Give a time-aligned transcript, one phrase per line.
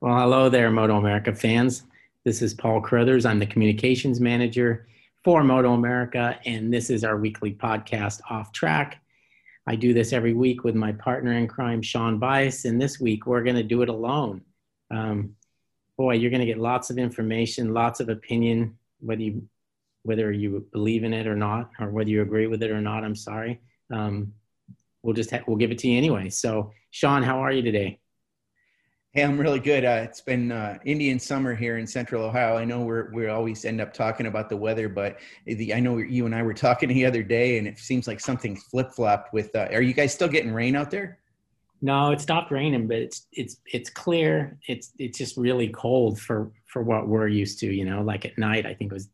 [0.00, 1.82] Well, hello there, Moto America fans.
[2.24, 3.26] This is Paul Carruthers.
[3.26, 4.86] I'm the communications manager
[5.24, 9.02] for Moto America, and this is our weekly podcast, Off Track.
[9.66, 13.26] I do this every week with my partner in crime, Sean Bias, and this week
[13.26, 14.42] we're going to do it alone.
[14.92, 15.34] Um,
[15.96, 19.48] boy, you're going to get lots of information, lots of opinion, whether you
[20.04, 23.02] whether you believe in it or not, or whether you agree with it or not.
[23.02, 23.60] I'm sorry.
[23.92, 24.32] Um,
[25.02, 26.30] we'll just ha- we'll give it to you anyway.
[26.30, 27.98] So, Sean, how are you today?
[29.18, 29.84] Hey, I'm really good.
[29.84, 32.56] Uh, it's been uh, Indian summer here in Central Ohio.
[32.56, 35.96] I know we're we always end up talking about the weather, but the, I know
[35.96, 39.32] you and I were talking the other day, and it seems like something flip flopped.
[39.32, 41.18] With uh, are you guys still getting rain out there?
[41.82, 44.56] No, it stopped raining, but it's it's it's clear.
[44.68, 47.66] It's it's just really cold for for what we're used to.
[47.66, 49.08] You know, like at night, I think it was,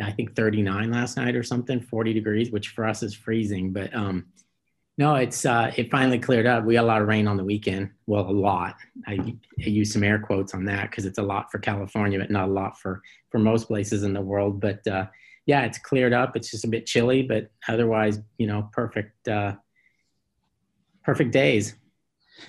[0.00, 3.72] I think 39 last night or something, 40 degrees, which for us is freezing.
[3.72, 4.26] But um,
[4.98, 6.64] no, it's uh, it finally cleared up.
[6.64, 7.90] We got a lot of rain on the weekend.
[8.06, 8.76] Well, a lot.
[9.06, 12.30] I, I use some air quotes on that because it's a lot for California, but
[12.30, 14.60] not a lot for for most places in the world.
[14.60, 15.06] But uh,
[15.46, 16.36] yeah, it's cleared up.
[16.36, 19.54] It's just a bit chilly, but otherwise, you know, perfect uh,
[21.02, 21.74] perfect days.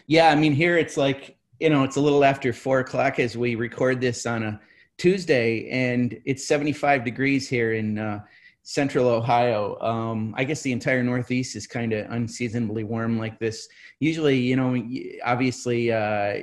[0.07, 3.37] Yeah, I mean, here it's like you know, it's a little after four o'clock as
[3.37, 4.59] we record this on a
[4.97, 8.19] Tuesday, and it's seventy five degrees here in uh,
[8.63, 9.77] central Ohio.
[9.81, 13.67] Um, I guess the entire Northeast is kind of unseasonably warm like this.
[13.99, 14.81] Usually, you know,
[15.23, 16.39] obviously uh,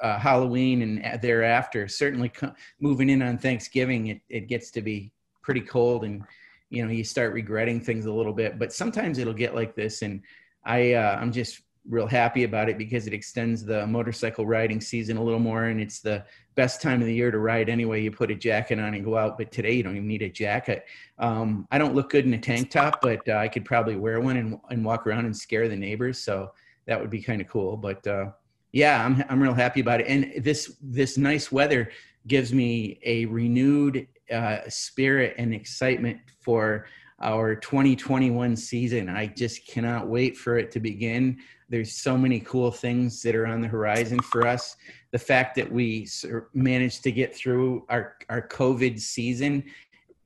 [0.00, 5.12] uh, Halloween and thereafter, certainly co- moving in on Thanksgiving, it, it gets to be
[5.42, 6.24] pretty cold and,
[6.70, 10.02] you know, you start regretting things a little bit, but sometimes it'll get like this.
[10.02, 10.22] And
[10.64, 15.16] I, uh, I'm just real happy about it because it extends the motorcycle riding season
[15.16, 18.10] a little more and it's the best time of the year to ride anyway you
[18.10, 20.84] put a jacket on and go out but today you don't even need a jacket
[21.18, 24.20] um, i don't look good in a tank top but uh, i could probably wear
[24.20, 26.52] one and, and walk around and scare the neighbors so
[26.86, 28.26] that would be kind of cool but uh,
[28.70, 31.90] yeah I'm, I'm real happy about it and this this nice weather
[32.28, 36.86] gives me a renewed uh, spirit and excitement for
[37.22, 39.08] our 2021 season.
[39.08, 41.38] I just cannot wait for it to begin.
[41.72, 44.76] There's so many cool things that are on the horizon for us.
[45.10, 46.06] The fact that we
[46.52, 49.64] managed to get through our, our COVID season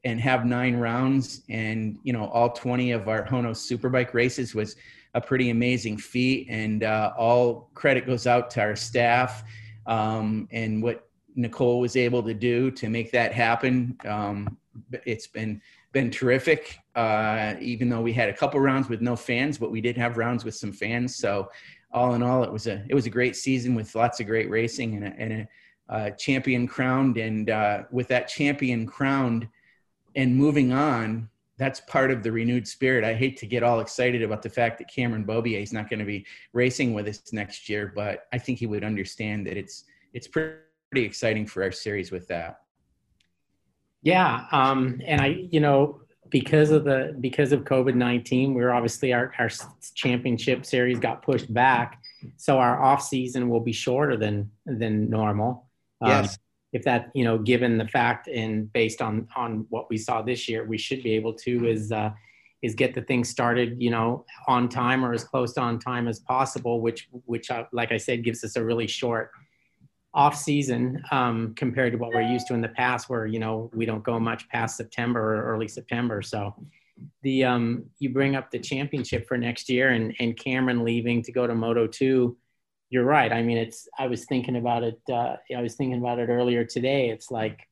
[0.03, 4.75] and have nine rounds and, you know, all 20 of our Hono Superbike races was
[5.15, 6.49] a pretty amazing feat.
[6.51, 9.45] And uh, all credit goes out to our staff
[9.87, 13.97] um, and what Nicole was able to do to make that happen.
[14.05, 14.57] Um,
[15.05, 15.63] it's been
[15.97, 16.79] been terrific.
[16.95, 20.19] Uh, even though we had a couple rounds with no fans, but we did have
[20.19, 21.17] rounds with some fans.
[21.17, 21.49] So
[21.91, 24.51] all in all, it was a it was a great season with lots of great
[24.51, 25.49] racing and a, and a
[25.95, 27.17] uh, champion crowned.
[27.17, 29.49] And uh, with that champion crowned
[30.15, 33.03] and moving on, that's part of the renewed spirit.
[33.03, 36.01] I hate to get all excited about the fact that Cameron Beaubier is not going
[36.01, 39.85] to be racing with us next year, but I think he would understand that it's
[40.13, 40.61] it's pretty
[40.93, 42.66] exciting for our series with that.
[44.03, 49.13] Yeah, um, and I, you know, because of the because of COVID nineteen, we're obviously
[49.13, 49.51] our our
[49.95, 52.03] championship series got pushed back,
[52.37, 55.69] so our off season will be shorter than than normal.
[56.01, 56.39] Um, yes.
[56.73, 60.49] If that, you know, given the fact and based on on what we saw this
[60.49, 62.11] year, we should be able to is uh,
[62.61, 66.07] is get the thing started, you know, on time or as close to on time
[66.07, 66.81] as possible.
[66.81, 69.31] Which which, uh, like I said, gives us a really short
[70.17, 73.71] off season um, compared to what we're used to in the past, where you know
[73.75, 76.23] we don't go much past September or early September.
[76.23, 76.55] So
[77.23, 81.33] the um, you bring up the championship for next year, and and Cameron leaving to
[81.33, 82.37] go to Moto two.
[82.89, 83.31] You're right.
[83.31, 83.89] I mean, it's.
[83.99, 84.99] I was thinking about it.
[85.09, 87.11] Uh, I was thinking about it earlier today.
[87.11, 87.69] It's like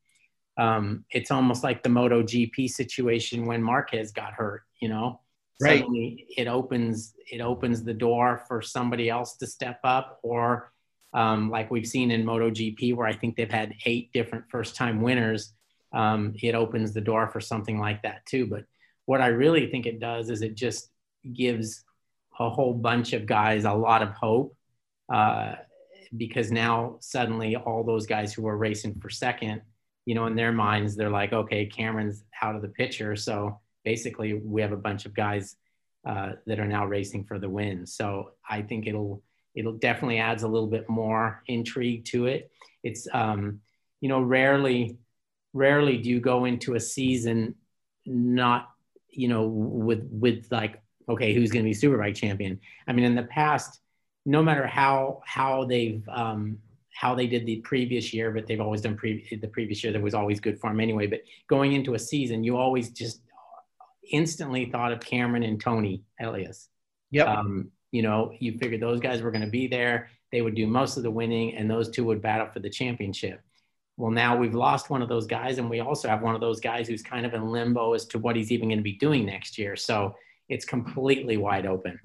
[0.58, 4.64] um, it's almost like the Moto GP situation when Marquez got hurt.
[4.80, 5.20] You know,
[5.62, 5.78] right.
[5.78, 10.73] suddenly it opens it opens the door for somebody else to step up or
[11.14, 15.00] um, like we've seen in MotoGP, where I think they've had eight different first time
[15.00, 15.52] winners.
[15.92, 18.46] Um, it opens the door for something like that too.
[18.46, 18.64] But
[19.06, 20.90] what I really think it does is it just
[21.32, 21.84] gives
[22.38, 24.56] a whole bunch of guys a lot of hope
[25.12, 25.54] uh,
[26.16, 29.62] because now suddenly all those guys who were racing for second,
[30.06, 33.14] you know, in their minds, they're like, okay, Cameron's out of the picture.
[33.14, 35.56] So basically, we have a bunch of guys
[36.04, 37.86] uh, that are now racing for the win.
[37.86, 39.22] So I think it'll
[39.54, 42.50] it'll definitely adds a little bit more intrigue to it.
[42.82, 43.60] It's um,
[44.00, 44.98] you know rarely
[45.52, 47.54] rarely do you go into a season
[48.04, 48.70] not
[49.08, 52.60] you know with with like okay who's going to be superbike champion.
[52.86, 53.80] I mean in the past,
[54.26, 56.58] no matter how how they've um,
[56.94, 60.00] how they did the previous year, but they've always done pre- the previous year that
[60.00, 61.06] was always good for them anyway.
[61.06, 63.20] But going into a season, you always just
[64.10, 66.68] instantly thought of Cameron and Toni Elias.
[67.10, 67.26] Yep.
[67.26, 70.10] Um, You know, you figured those guys were going to be there.
[70.32, 73.40] They would do most of the winning, and those two would battle for the championship.
[73.96, 76.58] Well, now we've lost one of those guys, and we also have one of those
[76.58, 79.24] guys who's kind of in limbo as to what he's even going to be doing
[79.24, 79.76] next year.
[79.76, 80.16] So
[80.48, 82.00] it's completely wide open.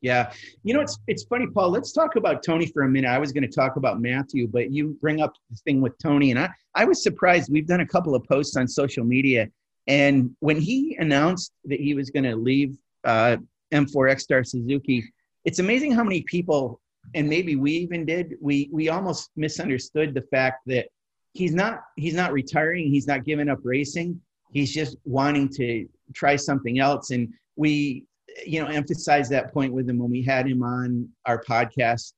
[0.00, 0.32] Yeah.
[0.64, 1.70] You know, it's it's funny, Paul.
[1.70, 3.06] Let's talk about Toni for a minute.
[3.06, 6.32] I was going to talk about Matthew, but you bring up the thing with Toni,
[6.32, 7.48] and I, I was surprised.
[7.48, 9.46] We've done a couple of posts on social media,
[9.86, 13.36] and when he announced that he was going to leave uh,
[13.72, 15.04] M4 ECSTAR Suzuki,
[15.44, 16.80] it's amazing how many people,
[17.14, 20.86] and maybe we even did, we we almost misunderstood the fact that
[21.32, 24.20] he's not he's not retiring, he's not giving up racing,
[24.52, 28.06] he's just wanting to try something else, and we
[28.44, 32.12] you know, emphasized that point with him when we had him on our podcast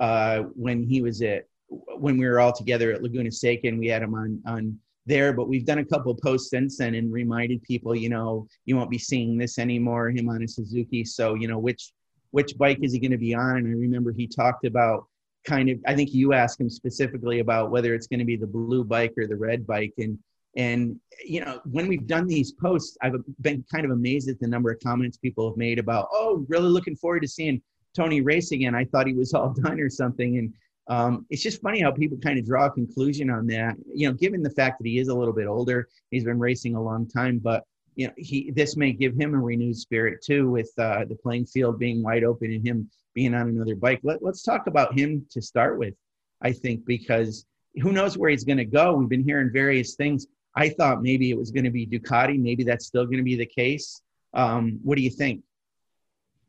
[0.00, 3.88] uh, when he was at when we were all together at Laguna Seca and we
[3.88, 5.32] had him on on there.
[5.32, 8.90] But we've done a couple posts since then and reminded people, you know, you won't
[8.90, 10.10] be seeing this anymore.
[10.10, 11.04] Him on a Suzuki.
[11.04, 11.92] So you know, which
[12.36, 13.56] which bike is he going to be on?
[13.56, 15.06] And I remember he talked about
[15.46, 15.78] kind of.
[15.86, 19.14] I think you asked him specifically about whether it's going to be the blue bike
[19.16, 20.18] or the red bike and
[20.54, 24.48] and you know, when we've done these posts, I've been kind of amazed at the
[24.48, 27.62] number of comments people have made about, "Oh, really looking forward to seeing
[27.94, 28.74] Toni race again.
[28.74, 30.52] I thought he was all done or something." And
[30.88, 33.76] um, it's just funny how people kind of draw a conclusion on that.
[33.94, 36.74] You know, given the fact that he is a little bit older, he's been racing
[36.74, 37.64] a long time, but
[37.96, 41.46] you know, he this may give him a renewed spirit too, with uh, the playing
[41.46, 44.00] field being wide open and him being on another bike.
[44.02, 45.94] Let, let's talk about him to start with.
[46.42, 47.46] I think because
[47.82, 48.94] who knows where he's going to go.
[48.94, 50.26] We've been hearing various things.
[50.54, 52.38] I thought maybe it was going to be Ducati.
[52.38, 54.02] Maybe that's still going to be the case.
[54.34, 55.42] Um, what do you think?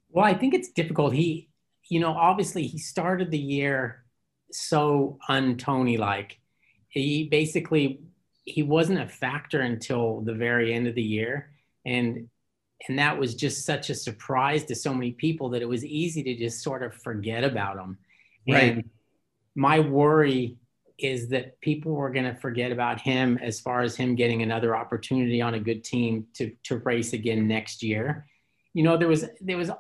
[0.10, 1.14] Well, I think it's difficult.
[1.14, 1.50] He,
[1.90, 4.04] you know, obviously he started the year
[4.52, 6.40] so untony like.
[6.90, 8.02] He basically
[8.48, 11.52] he wasn't a factor until the very end of the year,
[11.86, 12.30] and
[12.88, 16.24] and that was just such a surprise to so many people that it was easy
[16.24, 17.98] to just sort of forget about him.
[18.48, 18.74] Right.
[18.74, 18.90] And
[19.56, 20.58] my worry
[20.98, 24.76] is that people were going to forget about him as far as him getting another
[24.76, 28.28] opportunity on a good team to to race again next year.
[28.74, 29.72] You know, there was there was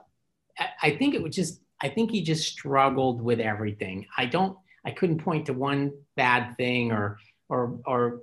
[0.82, 4.08] I think it was just I think he just struggled with everything.
[4.18, 7.18] I don't I couldn't point to one bad thing or
[7.48, 8.22] or or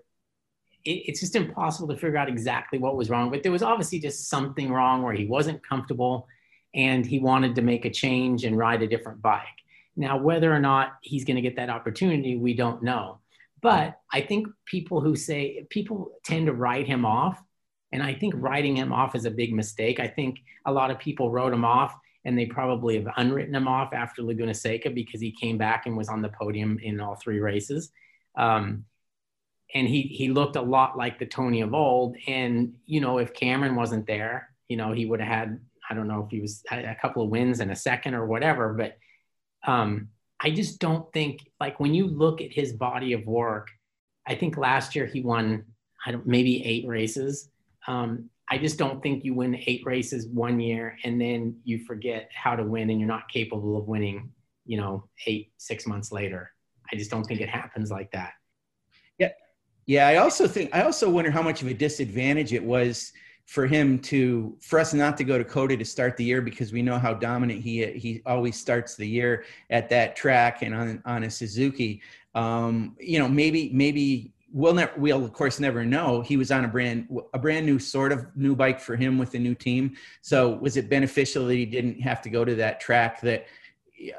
[0.84, 3.30] it, it's just impossible to figure out exactly what was wrong.
[3.30, 6.28] But there was obviously just something wrong where he wasn't comfortable
[6.74, 9.46] and he wanted to make a change and ride a different bike.
[9.96, 13.20] Now, whether or not he's going to get that opportunity, we don't know.
[13.62, 17.42] But I think people who say people tend to write him off.
[17.92, 20.00] And I think writing him off is a big mistake.
[20.00, 21.94] I think a lot of people wrote him off
[22.24, 25.96] and they probably have unwritten him off after Laguna Seca because he came back and
[25.96, 27.92] was on the podium in all three races.
[28.36, 28.84] Um,
[29.74, 32.16] and he, he looked a lot like the Toni of old.
[32.26, 35.60] And, you know, if Cameron wasn't there, you know, he would have had,
[35.90, 38.72] I don't know if he was a couple of wins in a second or whatever,
[38.72, 38.96] but
[39.66, 40.08] um,
[40.40, 43.68] I just don't think like when you look at his body of work,
[44.26, 45.64] I think last year he won
[46.06, 47.48] I don't maybe eight races.
[47.86, 52.30] Um, I just don't think you win eight races one year and then you forget
[52.34, 54.30] how to win and you're not capable of winning,
[54.66, 56.50] you know, eight, six months later.
[56.92, 58.34] I just don't think it happens like that.
[59.86, 60.08] Yeah.
[60.08, 63.12] I also think, I also wonder how much of a disadvantage it was
[63.46, 66.72] for him to for us not to go to COTA to start the year because
[66.72, 71.02] we know how dominant he he always starts the year at that track and on
[71.04, 72.00] on a Suzuki.
[72.34, 76.22] Um, you know, maybe maybe we'll never we'll of course never know.
[76.22, 79.34] He was on a brand a brand new sort of new bike for him with
[79.34, 79.94] a new team.
[80.22, 83.46] So was it beneficial that he didn't have to go to that track that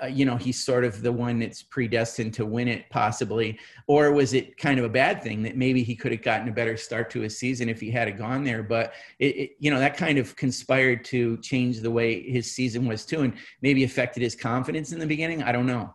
[0.02, 4.12] uh, you know he's sort of the one that's predestined to win it possibly or
[4.12, 6.78] was it kind of a bad thing that maybe he could have gotten a better
[6.78, 8.64] start to his season if he had gone there?
[8.64, 12.86] But it, it, you know that kind of conspired to change the way his season
[12.86, 15.44] was too and maybe affected his confidence in the beginning?
[15.44, 15.94] I don't know.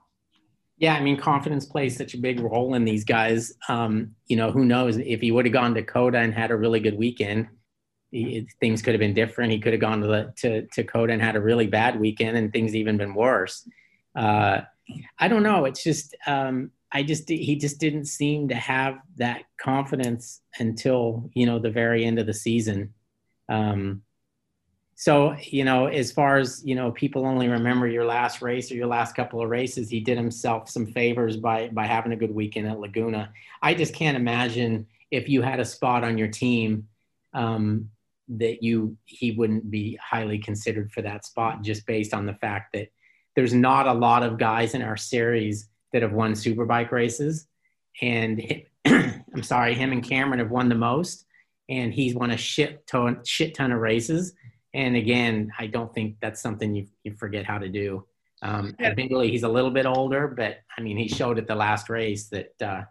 [0.78, 3.52] Yeah i mean confidence plays such a big role in these guys.
[3.68, 4.98] Um, you know who knows?
[4.98, 7.48] If he would have gone to COTA and had a really good weekend
[8.10, 9.52] he, things could have been different.
[9.52, 12.36] He could have gone to the to to COTA and had a really bad weekend,
[12.36, 13.68] and things even been worse.
[14.14, 14.62] Uh,
[15.18, 15.64] I don't know.
[15.64, 21.46] It's just um, I just he just didn't seem to have that confidence until you
[21.46, 22.94] know the very end of the season.
[23.48, 24.02] Um,
[24.96, 28.74] so you know, as far as you know, people only remember your last race or
[28.74, 29.88] your last couple of races.
[29.88, 33.32] He did himself some favors by by having a good weekend at Laguna.
[33.62, 36.88] I just can't imagine if you had a spot on your team
[37.34, 37.90] um,
[38.38, 42.72] that you he wouldn't be highly considered for that spot just based on the fact
[42.72, 42.88] that
[43.36, 47.46] there's not a lot of guys in our series that have won superbike races
[48.00, 48.42] and
[48.86, 51.26] I'm sorry him and Cameron have won the most
[51.68, 54.34] and he's won a shit ton shit ton of races
[54.72, 58.04] And again, I don't think that's something you, you forget how to do.
[58.42, 61.90] Um, admittedly, he's a little bit older, but I mean, he showed at the last
[61.90, 62.82] race that uh,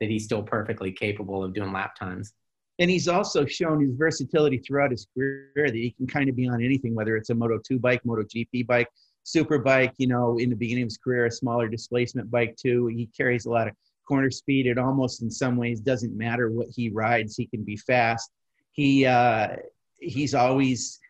[0.00, 2.32] that he's still perfectly capable of doing lap times.
[2.78, 6.48] And he's also shown his versatility throughout his career that he can kind of be
[6.48, 8.88] on anything, whether it's a Moto 2 bike, Moto GP bike,
[9.24, 12.86] super bike, you know, in the beginning of his career, a smaller displacement bike too.
[12.86, 13.74] He carries a lot of
[14.06, 14.66] corner speed.
[14.66, 17.36] It almost in some ways doesn't matter what he rides.
[17.36, 18.30] He can be fast.
[18.72, 19.56] He, uh,
[19.98, 21.00] he's always,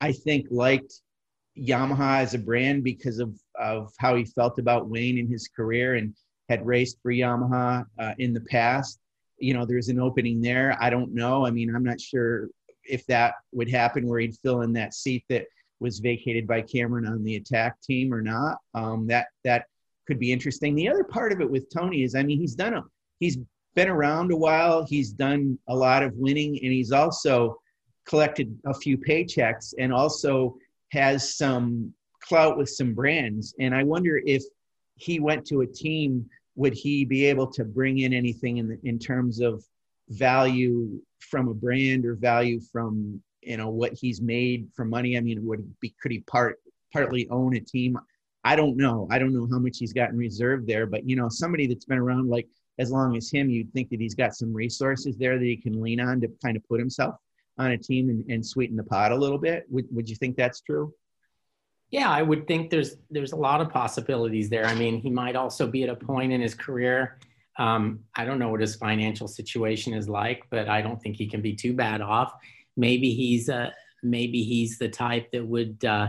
[0.00, 0.94] I think, liked
[1.58, 5.96] Yamaha as a brand because of, of how he felt about Wayne in his career
[5.96, 6.14] and
[6.48, 8.98] had raced for Yamaha uh, in the past.
[9.42, 10.76] You know, there's an opening there.
[10.80, 11.44] I don't know.
[11.46, 12.48] I mean, I'm not sure
[12.84, 15.46] if that would happen where he'd fill in that seat that
[15.80, 18.58] was vacated by Cameron on the attack team or not.
[18.74, 19.66] Um, that that
[20.06, 20.74] could be interesting.
[20.74, 22.84] The other part of it with Tony is, I mean, he's done a
[23.18, 23.38] he's
[23.74, 24.84] been around a while.
[24.84, 27.58] He's done a lot of winning, and he's also
[28.06, 30.56] collected a few paychecks and also
[30.90, 33.54] has some clout with some brands.
[33.58, 34.42] And I wonder if
[34.96, 38.78] he went to a team, would he be able to bring in anything in the,
[38.84, 39.64] in terms of
[40.08, 45.16] value from a brand or value from you know what he's made for money?
[45.16, 46.58] I mean, would be could he part
[46.92, 47.98] partly own a team?
[48.44, 49.06] I don't know.
[49.10, 51.84] I don't know how much he's got in reserve there, but you know, somebody that's
[51.84, 55.38] been around like as long as him, you'd think that he's got some resources there
[55.38, 57.14] that he can lean on to kind of put himself
[57.58, 59.64] on a team and, and sweeten the pot a little bit.
[59.70, 60.92] Would, would you think that's true?
[61.92, 64.64] Yeah, I would think there's there's a lot of possibilities there.
[64.64, 67.18] I mean, he might also be at a point in his career.
[67.58, 71.28] Um, I don't know what his financial situation is like, but I don't think he
[71.28, 72.32] can be too bad off.
[72.78, 73.70] Maybe he's uh,
[74.02, 76.08] maybe he's the type that would, uh,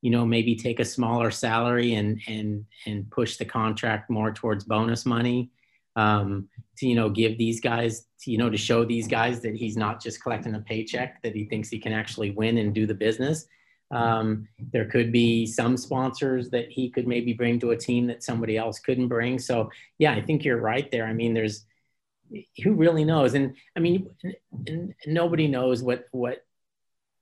[0.00, 4.64] you know, maybe take a smaller salary and and and push the contract more towards
[4.64, 5.50] bonus money
[5.94, 9.54] um, to you know give these guys to, you know to show these guys that
[9.54, 12.86] he's not just collecting a paycheck that he thinks he can actually win and do
[12.86, 13.46] the business
[13.90, 18.22] um, there could be some sponsors that he could maybe bring to a team that
[18.22, 19.38] somebody else couldn't bring.
[19.38, 21.06] So yeah i think you're right there.
[21.06, 21.64] I mean there's
[22.62, 23.34] who really knows?
[23.34, 24.10] And i mean
[25.06, 26.44] nobody knows what what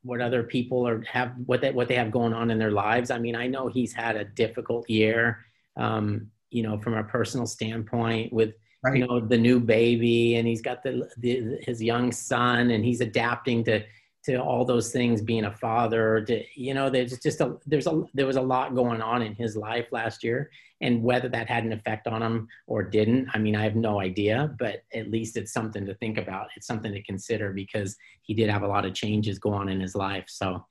[0.02, 3.10] what other people are have what that what they have going on in their lives.
[3.10, 5.44] I mean i know he's had a difficult year
[5.76, 8.96] um, you know from a personal standpoint with right.
[8.96, 13.00] you know the new baby and he's got the, the, his young son and he's
[13.00, 13.84] adapting to
[14.26, 18.02] to all those things being a father to you know there's just a there's a
[18.12, 20.50] there was a lot going on in his life last year
[20.82, 24.00] and whether that had an effect on him or didn't i mean i have no
[24.00, 28.34] idea but at least it's something to think about it's something to consider because he
[28.34, 30.64] did have a lot of changes go on in his life so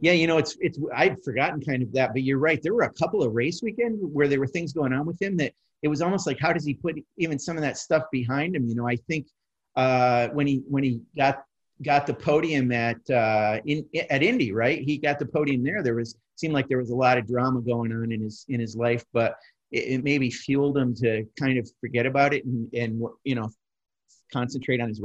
[0.00, 2.62] yeah, you know, it's it's I'd forgotten kind of that, but you're right.
[2.62, 5.36] There were a couple of race weekend where there were things going on with him
[5.38, 8.56] that it was almost like how does he put even some of that stuff behind
[8.56, 8.68] him?
[8.68, 9.26] You know, I think
[9.76, 11.44] uh, when he when he got
[11.82, 14.80] got the podium at uh, in at Indy, right?
[14.80, 15.82] He got the podium there.
[15.82, 18.60] There was seemed like there was a lot of drama going on in his in
[18.60, 19.36] his life, but
[19.70, 23.50] it, it maybe fueled him to kind of forget about it and and you know
[24.32, 25.02] concentrate on his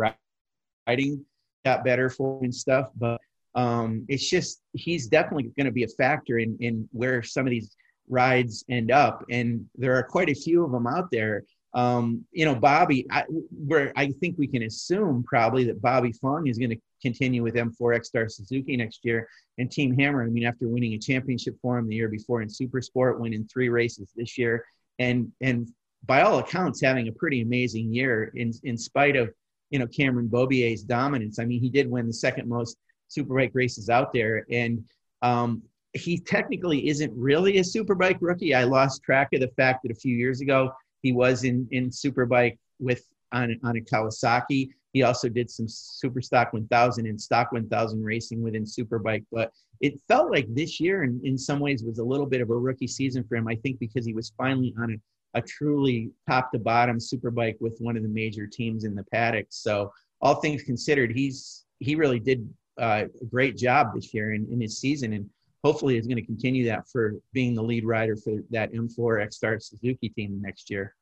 [0.87, 1.25] riding.
[1.65, 3.21] Got better for him and stuff, but
[3.55, 7.51] um, it's just he's definitely going to be a factor in in where some of
[7.51, 7.75] these
[8.09, 11.43] rides end up, and there are quite a few of them out there.
[11.73, 16.47] Um, you know, Bobby, I, where I think we can assume probably that Bobby Fong
[16.47, 19.27] is going to continue with M4 ECSTAR Suzuki next year,
[19.57, 20.23] and Team Hammer.
[20.23, 23.47] I mean, after winning a championship for him the year before in Super Sport, winning
[23.51, 24.65] three races this year,
[24.99, 25.67] and and
[26.05, 29.33] by all accounts having a pretty amazing year in in spite of
[29.71, 31.39] you know Cameron Beaubier's dominance.
[31.39, 32.77] I mean, he did win the second most
[33.15, 34.45] superbike races out there.
[34.49, 34.83] And
[35.21, 35.61] um,
[35.93, 38.55] he technically isn't really a superbike rookie.
[38.55, 40.71] I lost track of the fact that a few years ago
[41.03, 44.69] he was in in superbike with on on a Kawasaki.
[44.93, 49.25] He also did some super stock 1000 and stock 1000 racing within superbike.
[49.31, 52.51] But it felt like this year, in, in some ways, was a little bit of
[52.51, 53.47] a rookie season for him.
[53.47, 54.99] I think because he was finally on
[55.35, 59.03] a, a truly top to bottom superbike with one of the major teams in the
[59.05, 59.47] paddock.
[59.49, 59.91] So
[60.21, 62.47] all things considered, he's he really did
[62.79, 65.29] uh, a great job this year in, in his season, and
[65.63, 69.61] hopefully is going to continue that for being the lead rider for that M4 ECSTAR
[69.61, 70.95] Suzuki team next year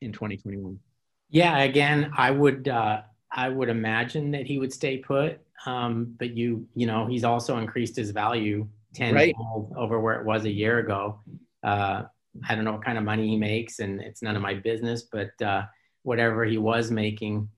[0.00, 0.78] in 2021.
[1.30, 6.36] Yeah, again, I would uh, I would imagine that he would stay put, um, but
[6.36, 9.34] you you know he's also increased his value ten right.
[9.76, 11.20] over where it was a year ago.
[11.62, 12.02] Uh,
[12.48, 15.02] I don't know what kind of money he makes, and it's none of my business,
[15.10, 15.62] but uh,
[16.02, 17.48] whatever he was making,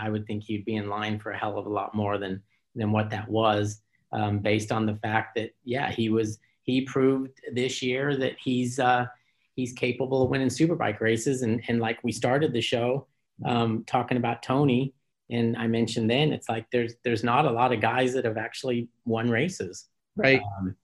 [0.00, 2.42] I would think he'd be in line for a hell of a lot more than
[2.74, 3.82] than what that was,
[4.12, 8.78] um, based on the fact that yeah, he was he proved this year that he's
[8.78, 9.06] uh,
[9.54, 13.06] he's capable of winning superbike races, and and like we started the show
[13.44, 14.94] um, talking about Toni,
[15.30, 18.36] And I mentioned then it's like there's there's not a lot of guys that have
[18.36, 19.86] actually won races.
[20.16, 20.40] Right.
[20.58, 20.76] Um,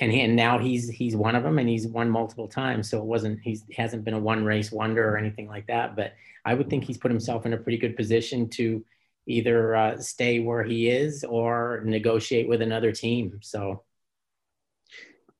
[0.00, 2.98] and he, and now he's he's one of them and he's won multiple times so
[2.98, 6.12] it wasn't he's he hasn't been a one race wonder or anything like that but
[6.44, 8.84] i would think he's put himself in a pretty good position to
[9.28, 13.82] either uh, stay where he is or negotiate with another team so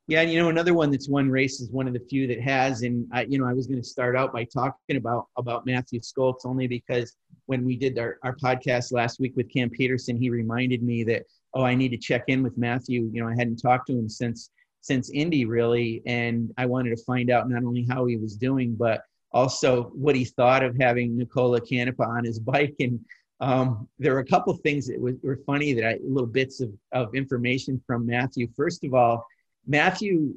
[0.09, 2.41] yeah, and you know another one that's won races, is one of the few that
[2.41, 5.67] has, and I, you know I was going to start out by talking about about
[5.67, 7.15] Matthew Scholtz only because
[7.45, 11.25] when we did our, our podcast last week with Cam Petersen, he reminded me that
[11.53, 13.11] oh I need to check in with Matthew.
[13.13, 14.49] You know I hadn't talked to him since
[14.81, 18.77] since Indy really, and I wanted to find out not only how he was doing,
[18.77, 19.03] but
[19.33, 22.77] also what he thought of having Nicola Canepa on his bike.
[22.81, 22.99] And
[23.41, 26.61] um, there were a couple of things that were, were funny that I little bits
[26.61, 28.49] of, of information from Matthew.
[28.57, 29.25] First of all
[29.67, 30.35] Matthew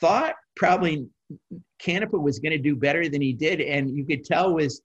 [0.00, 1.06] thought probably
[1.82, 4.82] Canepa was going to do better than he did, and you could tell was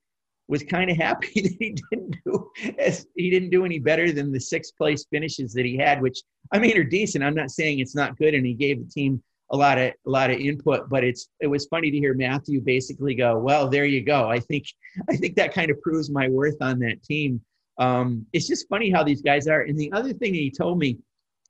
[0.48, 4.32] was kind of happy that he didn't do as he didn't do any better than
[4.32, 6.20] the sixth place finishes that he had, which
[6.52, 7.22] I mean are decent.
[7.22, 9.22] I'm not saying it's not good, and he gave the team
[9.52, 12.60] a lot of a lot of input, but it's it was funny to hear Matthew
[12.60, 14.64] basically go, "Well, there you go." I think
[15.08, 17.40] I think that kind of proves my worth on that team.
[17.80, 19.62] Um, it's just funny how these guys are.
[19.62, 20.98] And the other thing that he told me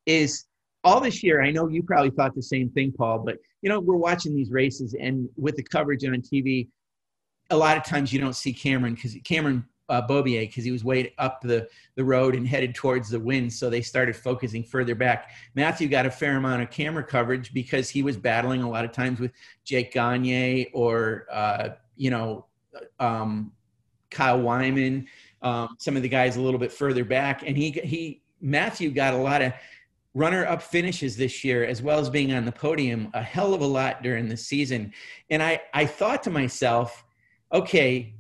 [0.06, 0.46] is
[0.84, 3.80] all this year, I know you probably thought the same thing, Paul, but you know,
[3.80, 6.68] we're watching these races and with the coverage on TV,
[7.50, 10.84] a lot of times you don't see Cameron because Cameron uh, Beaubier because he was
[10.84, 13.52] way up the, the road and headed towards the wind.
[13.52, 15.32] So they started focusing further back.
[15.56, 18.92] Matthew got a fair amount of camera coverage because he was battling a lot of
[18.92, 19.32] times with
[19.64, 22.46] Jake Gagne or, uh, you know,
[23.00, 23.50] um,
[24.10, 25.06] Kyle Wyman,
[25.42, 27.42] um, some of the guys a little bit further back.
[27.47, 29.52] And he, he, Matthew got a lot of
[30.14, 33.61] runner up finishes this year, as well as being on the podium a hell of
[33.61, 34.92] a lot during the season.
[35.30, 37.04] And I, I thought to myself,
[37.52, 38.14] okay,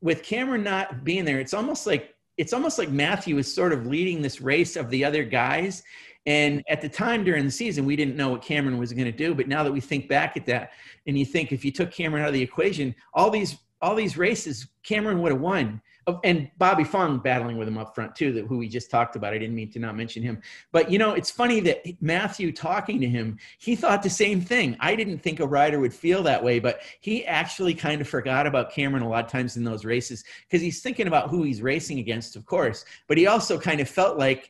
[0.00, 3.86] with Cameron not being there, it's almost like it's almost like Matthew is sort of
[3.86, 5.82] leading this race of the other guys.
[6.24, 9.12] And at the time during the season, we didn't know what Cameron was going to
[9.12, 9.34] do.
[9.34, 10.70] But now that we think back at that,
[11.08, 14.16] and you think if you took Cameron out of the equation, all these all these
[14.16, 15.80] races, Cameron would have won
[16.24, 19.34] and Bobby Fong battling with him up front too, that who we just talked about.
[19.34, 20.40] I didn't mean to not mention him,
[20.72, 24.76] but you know, it's funny that Matthew talking to him, he thought the same thing.
[24.80, 28.46] I didn't think a rider would feel that way, but he actually kind of forgot
[28.46, 31.62] about Cameron a lot of times in those races because he's thinking about who he's
[31.62, 34.48] racing against, of course, but he also kind of felt like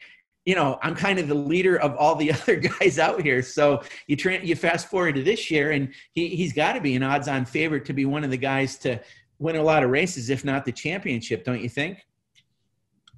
[0.48, 3.42] you know, I'm kind of the leader of all the other guys out here.
[3.42, 6.96] So you tra- you fast forward to this year, and he he's got to be
[6.96, 8.98] an odds-on favorite to be one of the guys to
[9.38, 11.98] win a lot of races, if not the championship, don't you think?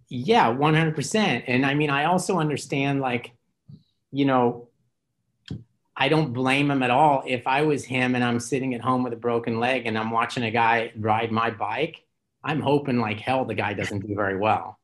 [0.08, 1.44] Yeah, 100%.
[1.46, 3.32] And I mean, I also understand, like,
[4.10, 4.68] you know,
[5.96, 7.22] I don't blame him at all.
[7.26, 10.10] If I was him and I'm sitting at home with a broken leg and I'm
[10.10, 12.02] watching a guy ride my bike,
[12.42, 14.78] I'm hoping like hell the guy doesn't do very well.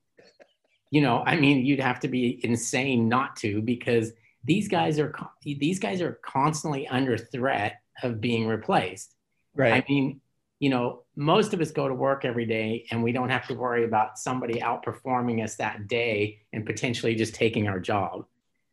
[0.91, 4.13] You know, I mean, you'd have to be insane not to because
[4.45, 9.15] these guys are these guys are constantly under threat of being replaced.
[9.55, 9.73] Right.
[9.73, 10.21] I mean,
[10.61, 13.55] you know, most of us go to work every day and we don't have to
[13.55, 18.27] worry about somebody outperforming us that day and potentially just taking our job.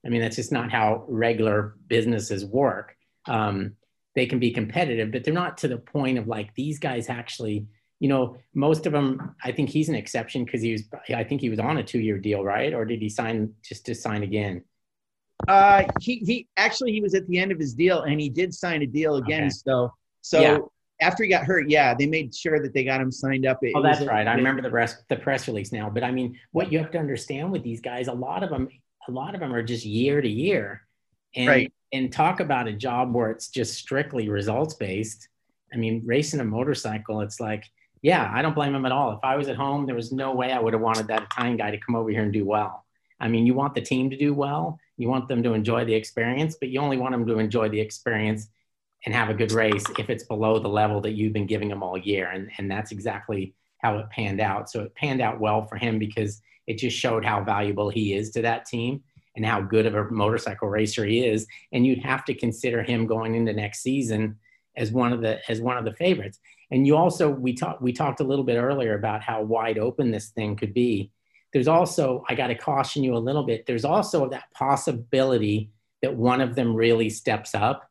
[0.06, 2.98] I mean, that's just not how regular businesses work.
[3.26, 3.78] Um,
[4.16, 7.66] they can be competitive, but they're not to the point of like these guys actually,
[8.02, 10.84] you know, most of them, I think he's an exception because he was,
[11.16, 12.74] I think he was on a two year deal, right?
[12.74, 14.66] Or did he sign just to sign again?
[15.48, 18.54] Uh, he, he actually, he was at the end of his deal and he did
[18.54, 19.44] sign a deal again.
[19.44, 19.50] Okay.
[19.50, 20.58] So, so yeah
[21.04, 23.60] after he got hurt, yeah, they made sure that they got him signed up.
[23.62, 24.28] It, oh, that's right.
[24.28, 25.90] I remember the press the press release now.
[25.90, 28.70] But I mean, what you have to understand with these guys, a lot of them,
[29.08, 30.82] a lot of them are just year to year,
[31.36, 31.74] and right.
[31.92, 35.28] and talk about a job where it's just strictly results based.
[35.74, 37.66] I mean, racing a motorcycle, it's like,
[38.02, 39.12] yeah, I don't blame him at all.
[39.14, 41.58] If I was at home, there was no way I would have wanted that Italian
[41.58, 42.86] guy to come over here and do well.
[43.20, 45.94] I mean, you want the team to do well, you want them to enjoy the
[45.96, 48.50] experience, but you only want them to enjoy the experience
[49.06, 51.84] and have a good race if it's below the level that you've been giving them
[51.84, 52.30] all year.
[52.30, 54.70] And, and that's exactly how it panned out.
[54.70, 58.32] So it panned out well for him because it just showed how valuable he is
[58.32, 59.04] to that team
[59.36, 61.46] and how good of a motorcycle racer he is.
[61.72, 64.38] And you'd have to consider him going into next season
[64.76, 66.40] as one of the as one of the favorites.
[66.72, 70.12] And you also we talked we talked a little bit earlier about how wide open
[70.12, 71.12] this thing could be.
[71.52, 73.66] There's also I got to caution you a little bit.
[73.66, 77.90] There's also that possibility that one of them really steps up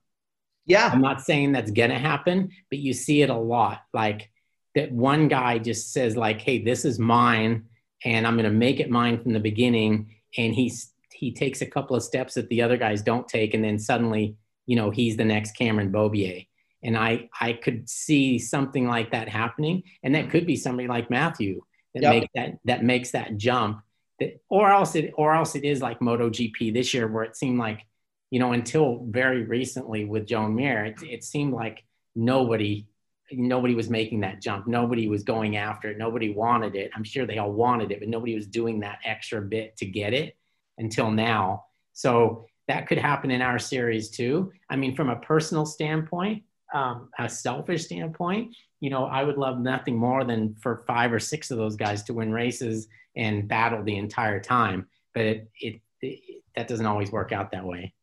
[0.67, 0.91] yeah.
[0.93, 3.83] I'm not saying that's going to happen, but you see it a lot.
[3.93, 4.31] Like
[4.75, 7.65] that one guy just says like, "Hey, this is mine
[8.05, 11.67] and I'm going to make it mine from the beginning." And he's he takes a
[11.67, 15.17] couple of steps that the other guys don't take and then suddenly, you know, he's
[15.17, 16.47] the next Cameron Beaubier.
[16.83, 21.11] And I I could see something like that happening and that could be somebody like
[21.11, 21.63] Matthew
[21.95, 22.13] that yep.
[22.13, 23.83] make that that makes that jump.
[24.21, 27.59] That, or else it or else it is like MotoGP this year where it seemed
[27.59, 27.87] like,
[28.33, 31.85] you know, until very recently with Joan Mir, it, it seemed like
[32.17, 32.87] nobody
[33.31, 34.67] nobody was making that jump.
[34.67, 35.99] Nobody was going after it.
[35.99, 36.91] Nobody wanted it.
[36.95, 40.15] I'm sure they all wanted it, but nobody was doing that extra bit to get
[40.15, 40.37] it
[40.79, 41.65] until now.
[41.93, 44.51] So that could happen in our series too.
[44.71, 46.43] I mean, from a personal standpoint,
[46.73, 51.21] um, a selfish standpoint, you know, I would love nothing more than for five or
[51.21, 54.89] six of those guys to win races and battle the entire time.
[55.13, 57.95] But it, it, it that doesn't always work out that way.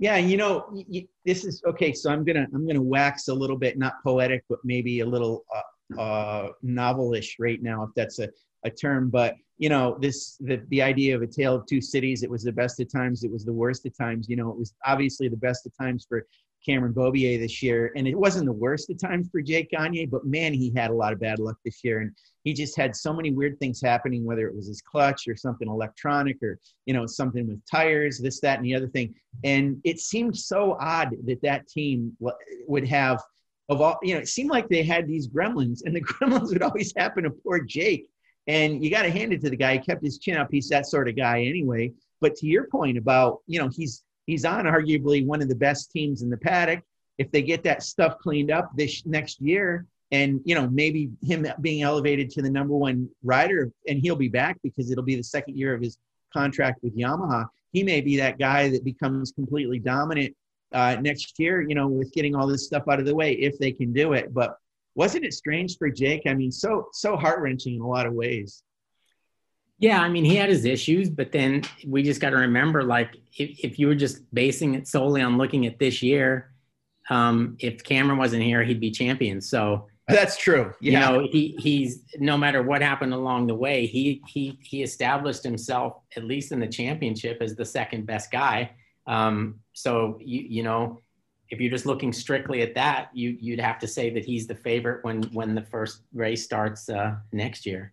[0.00, 0.82] Yeah, you know,
[1.26, 1.92] this is okay.
[1.92, 5.44] So I'm gonna I'm gonna wax a little bit, not poetic, but maybe a little
[5.54, 8.30] uh, uh, novelish right now, if that's a,
[8.64, 9.10] a term.
[9.10, 12.22] But you know, this the the idea of a tale of two cities.
[12.22, 13.24] It was the best of times.
[13.24, 14.26] It was the worst of times.
[14.26, 16.26] You know, it was obviously the best of times for
[16.64, 17.92] Cameron Beaubier this year.
[17.96, 20.94] And it wasn't the worst of times for Jake Gagne, but man, he had a
[20.94, 22.00] lot of bad luck this year.
[22.00, 22.12] And
[22.44, 25.68] he just had so many weird things happening, whether it was his clutch or something
[25.68, 29.14] electronic or, you know, something with tires, this, that, and the other thing.
[29.44, 32.16] And it seemed so odd that that team
[32.66, 33.22] would have,
[33.68, 36.62] of all, you know, it seemed like they had these gremlins and the gremlins would
[36.62, 38.08] always happen to poor Jake.
[38.46, 39.74] And you got to hand it to the guy.
[39.74, 40.48] He kept his chin up.
[40.50, 41.92] He's that sort of guy anyway.
[42.20, 45.90] But to your point about, you know, he's he's on arguably one of the best
[45.90, 46.82] teams in the paddock.
[47.18, 51.46] If they get that stuff cleaned up this next year, and you know maybe him
[51.60, 55.22] being elevated to the number one rider, and he'll be back because it'll be the
[55.22, 55.98] second year of his
[56.32, 57.46] contract with Yamaha.
[57.72, 60.34] He may be that guy that becomes completely dominant
[60.72, 61.60] uh, next year.
[61.60, 64.14] You know, with getting all this stuff out of the way, if they can do
[64.14, 64.32] it.
[64.32, 64.56] But
[64.94, 66.22] wasn't it strange for Jake?
[66.26, 68.62] I mean, so so heart wrenching in a lot of ways.
[69.80, 73.16] Yeah, I mean, he had his issues, but then we just got to remember, like,
[73.36, 76.52] if, if you were just basing it solely on looking at this year,
[77.08, 79.40] um, if Cameron wasn't here, he'd be champion.
[79.40, 80.72] So that's true.
[80.80, 80.90] Yeah.
[80.90, 85.42] You know, he he's no matter what happened along the way, he he he established
[85.42, 88.72] himself at least in the championship as the second best guy.
[89.06, 91.00] Um, so you you know,
[91.48, 94.54] if you're just looking strictly at that, you you'd have to say that he's the
[94.54, 97.92] favorite when when the first race starts uh, next year.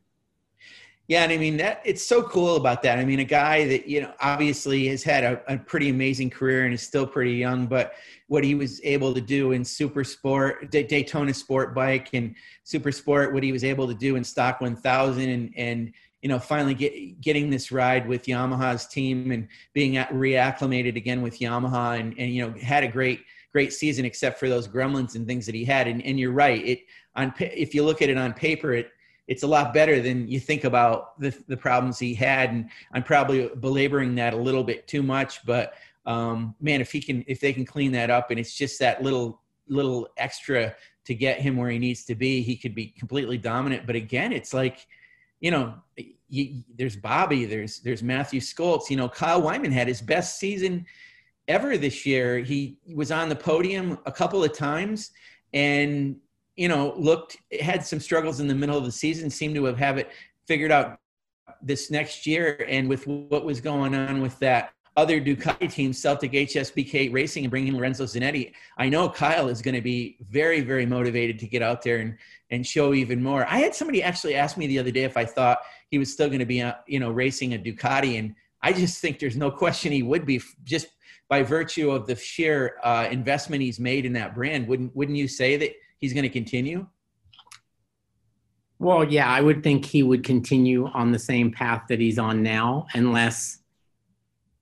[1.07, 2.99] Yeah, and I mean that it's so cool about that.
[2.99, 6.65] I mean, a guy that you know obviously has had a, a, pretty amazing career
[6.65, 7.93] and is still pretty young, but
[8.27, 13.33] what he was able to do in Super Sport, Daytona Sport Bike, and Super Sport,
[13.33, 17.21] what he was able to do in Stock 1000, and and you know finally get,
[17.21, 22.45] getting this ride with Yamaha's team and being reacclimated again with Yamaha, and and you
[22.45, 23.21] know had a great
[23.53, 25.87] great season except for those gremlins and things that he had.
[25.87, 26.79] And and you're right, it
[27.15, 28.91] on if you look at it on paper, it
[29.27, 32.49] it's a lot better than you think about the, the problems he had.
[32.49, 35.73] And I'm probably belaboring that a little bit too much, but
[36.05, 39.03] um, man, if he can, if they can clean that up and it's just that
[39.03, 43.37] little, little extra to get him where he needs to be, he could be completely
[43.37, 43.85] dominant.
[43.85, 44.87] But again, it's like,
[45.41, 45.75] you know,
[46.29, 50.85] you, there's Bobby, there's, there's Matthew Scholtz, you know, Kyle Wyman had his best season
[51.49, 52.39] ever this year.
[52.39, 55.11] He was on the podium a couple of times
[55.53, 56.17] and
[56.57, 59.77] you know, looked had some struggles in the middle of the season, seemed to have
[59.77, 60.09] have it
[60.47, 60.99] figured out
[61.61, 62.65] this next year.
[62.67, 67.51] And with what was going on with that other Ducati team, Celtic HSBK Racing, and
[67.51, 71.61] bringing Lorenzo Zanetti, I know Kyle is going to be very, very motivated to get
[71.61, 72.17] out there and
[72.49, 73.45] and show even more.
[73.45, 75.59] I had somebody actually ask me the other day if I thought
[75.91, 78.99] he was still going to be, uh, you know, racing a Ducati, and I just
[78.99, 80.87] think there's no question he would be just
[81.29, 84.67] by virtue of the sheer uh, investment he's made in that brand.
[84.67, 85.73] Wouldn't wouldn't you say that?
[85.99, 86.87] He's going to continue?
[88.79, 92.43] Well, yeah, I would think he would continue on the same path that he's on
[92.43, 93.59] now, unless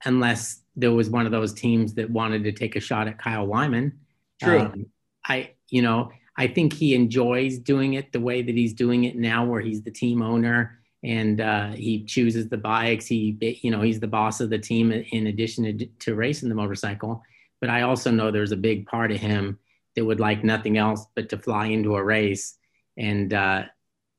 [0.06, 3.48] unless there was one of those teams that wanted to take a shot at Kyle
[3.48, 3.98] Wyman.
[4.41, 4.60] True.
[4.60, 4.86] Um,
[5.28, 9.15] I, you know, I think he enjoys doing it the way that he's doing it
[9.15, 13.08] now, where he's the team owner and uh, he chooses the bikes.
[13.08, 16.56] He, you know, he's the boss of the team in addition to, to racing the
[16.56, 17.24] motorcycle.
[17.62, 19.58] But I also know there's a big part of him
[19.95, 22.58] that would like nothing else but to fly into a race.
[22.97, 23.63] And uh,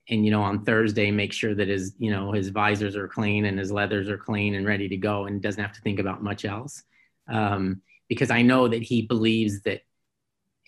[0.08, 3.46] and you know on Thursday make sure that his you know his visors are clean
[3.46, 6.22] and his leathers are clean and ready to go and doesn't have to think about
[6.22, 6.82] much else.
[7.28, 9.82] Um, because I know that he believes that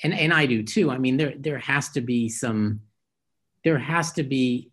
[0.03, 0.91] and and I do too.
[0.91, 2.81] I mean there there has to be some
[3.65, 4.71] there has to be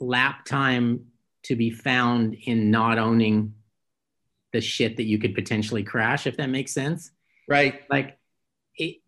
[0.00, 1.06] lap time
[1.44, 3.54] to be found in not owning
[4.52, 7.10] the shit that you could potentially crash if that makes sense.
[7.48, 7.82] Right.
[7.90, 8.18] Like
[8.76, 8.98] it,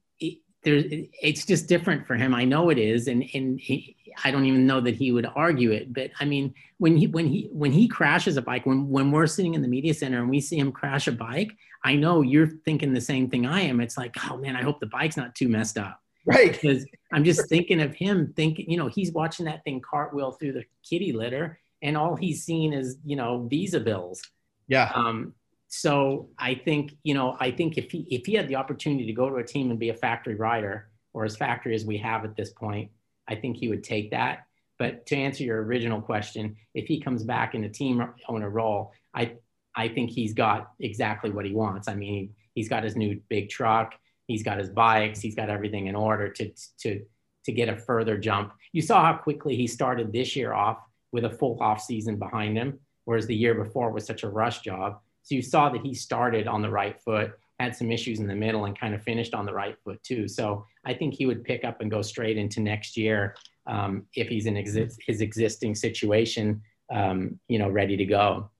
[0.66, 0.82] there
[1.22, 2.34] it's just different for him.
[2.34, 5.70] I know it is, and and he, I don't even know that he would argue
[5.70, 5.92] it.
[5.92, 9.28] But I mean, when he when he when he crashes a bike, when when we're
[9.28, 11.52] sitting in the media center and we see him crash a bike,
[11.84, 13.80] I know you're thinking the same thing I am.
[13.80, 16.02] It's like, oh man, I hope the bike's not too messed up.
[16.26, 16.50] Right.
[16.50, 20.54] Because I'm just thinking of him thinking, you know, he's watching that thing cartwheel through
[20.54, 24.20] the kitty litter and all he's seen is, you know, visa bills.
[24.66, 24.90] Yeah.
[24.92, 25.34] Um,
[25.76, 29.12] so I think, you know, I think if he if he had the opportunity to
[29.12, 32.24] go to a team and be a factory rider or as factory as we have
[32.24, 32.90] at this point,
[33.28, 34.46] I think he would take that.
[34.78, 38.92] But to answer your original question, if he comes back in a team owner role,
[39.14, 39.34] I
[39.74, 41.88] I think he's got exactly what he wants.
[41.88, 43.94] I mean, he's got his new big truck,
[44.26, 47.04] he's got his bikes, he's got everything in order to to
[47.44, 48.54] to get a further jump.
[48.72, 50.78] You saw how quickly he started this year off
[51.12, 54.60] with a full off season behind him, whereas the year before was such a rush
[54.60, 55.00] job.
[55.26, 58.34] So you saw that he started on the right foot, had some issues in the
[58.34, 60.28] middle, and kind of finished on the right foot too.
[60.28, 63.34] So I think he would pick up and go straight into next year
[63.66, 66.62] um, if he's in exi- his existing situation,
[66.92, 68.50] um, you know, ready to go.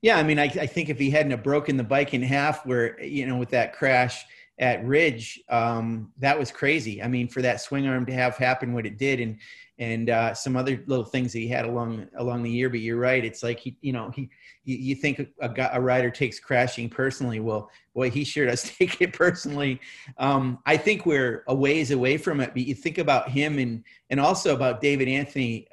[0.00, 2.66] Yeah, I mean, I, I, think if he hadn't have broken the bike in half,
[2.66, 4.26] where you know, with that crash
[4.62, 7.02] at Ridge, um, that was crazy.
[7.02, 9.38] I mean, for that swing arm to have happen what it did, and
[9.78, 12.70] and uh, some other little things that he had along along the year.
[12.70, 14.30] But you're right; it's like he, you know, he
[14.64, 17.40] you, think a, a, rider takes crashing personally.
[17.40, 19.80] Well, boy, he sure does take it personally.
[20.16, 22.52] Um, I think we're a ways away from it.
[22.52, 25.66] But you think about him and and also about David Anthony.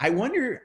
[0.00, 0.62] I wonder.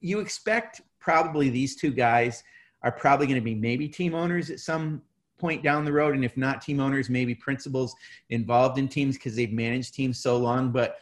[0.00, 2.44] You expect probably these two guys
[2.84, 5.02] are probably going to be maybe team owners at some
[5.38, 7.94] point down the road, and if not team owners, maybe principals
[8.30, 10.70] involved in teams because they've managed teams so long.
[10.70, 10.98] But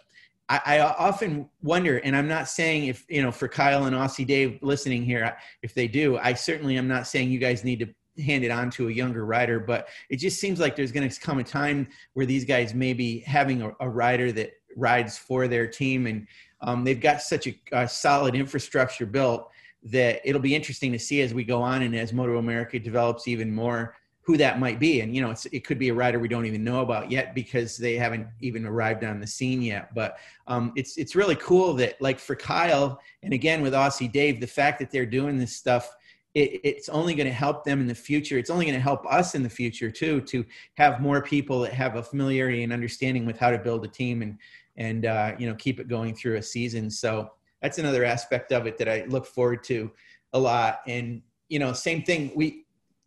[0.49, 4.27] I, I, often wonder, and I'm not saying if you know for Kyle and Aussie
[4.27, 8.23] Dave listening here, if they do, I certainly am not saying you guys need to
[8.23, 11.21] hand it on to a younger rider, but it just seems like there's going to
[11.21, 15.49] come a time where these guys may be having a, a rider that rides for
[15.49, 16.27] their team, and
[16.61, 19.51] um, they've got such a, a solid infrastructure built
[19.85, 23.29] that it'll be interesting to see as we go on and as Moto America develops
[23.29, 25.03] even more who that might be.
[25.03, 27.77] And, you know, it could be a rider we don't even know about yet because
[27.77, 29.95] they haven't even arrived on the scene yet.
[29.95, 34.41] But um, it's, it's really cool that like for Kyle and again with Aussie Dave,
[34.41, 35.95] the fact that they're doing this stuff,
[36.35, 38.39] it, it's only going to help them in the future.
[38.39, 41.75] It's only going to help us in the future too, to have more people that
[41.75, 44.39] have a familiarity and understanding with how to build a team and,
[44.77, 46.91] and, uh, you know, keep it going through a season.
[46.91, 49.91] So that's another aspect of it that I look forward to
[50.33, 50.81] a lot.
[50.87, 52.33] And, you know, same thing.
[52.35, 52.64] We,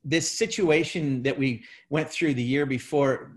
[0.07, 3.33] this situation that we went through the year before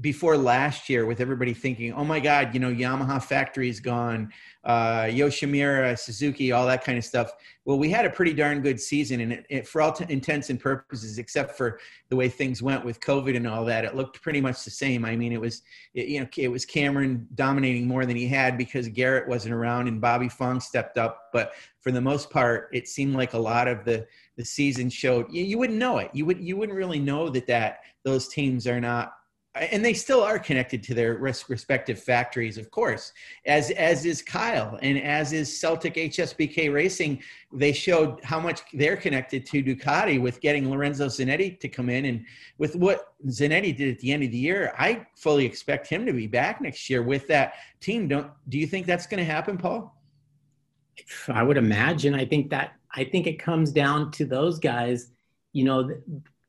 [0.00, 4.32] before last year with everybody thinking oh my god you know yamaha factory is gone
[4.64, 7.30] uh, yoshimura suzuki all that kind of stuff.
[7.66, 10.48] Well we had a pretty darn good season and it, it, for all t- intents
[10.48, 14.22] and purposes except for the way things went with covid and all that it looked
[14.22, 15.04] pretty much the same.
[15.04, 18.56] I mean it was it, you know it was cameron dominating more than he had
[18.56, 22.88] because garrett wasn't around and bobby fong stepped up but for the most part it
[22.88, 24.06] seemed like a lot of the
[24.36, 27.46] the season showed you, you wouldn't know it you would you wouldn't really know that
[27.46, 29.14] that those teams are not
[29.54, 33.12] and they still are connected to their respective factories, of course,
[33.46, 37.22] as as is Kyle and as is Celtic HSBK Racing.
[37.52, 42.06] They showed how much they're connected to Ducati with getting Lorenzo Zanetti to come in,
[42.06, 42.24] and
[42.58, 46.12] with what Zanetti did at the end of the year, I fully expect him to
[46.12, 48.08] be back next year with that team.
[48.08, 49.96] Don't do you think that's going to happen, Paul?
[51.28, 52.14] I would imagine.
[52.14, 55.10] I think that I think it comes down to those guys.
[55.52, 55.90] You know,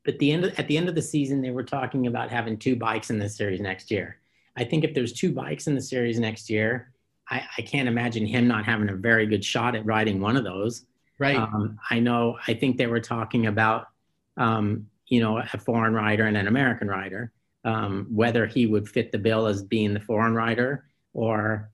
[0.04, 2.58] but the end of, at the end of the season, they were talking about having
[2.58, 4.18] two bikes in the series next year.
[4.56, 6.92] I think if there's two bikes in the series next year,
[7.30, 10.44] I, I can't imagine him not having a very good shot at riding one of
[10.44, 10.86] those.
[11.20, 11.36] Right.
[11.36, 12.38] Um, I know.
[12.48, 13.88] I think they were talking about,
[14.38, 17.32] um, you know, a foreign rider and an American rider.
[17.64, 21.72] Um, whether he would fit the bill as being the foreign rider or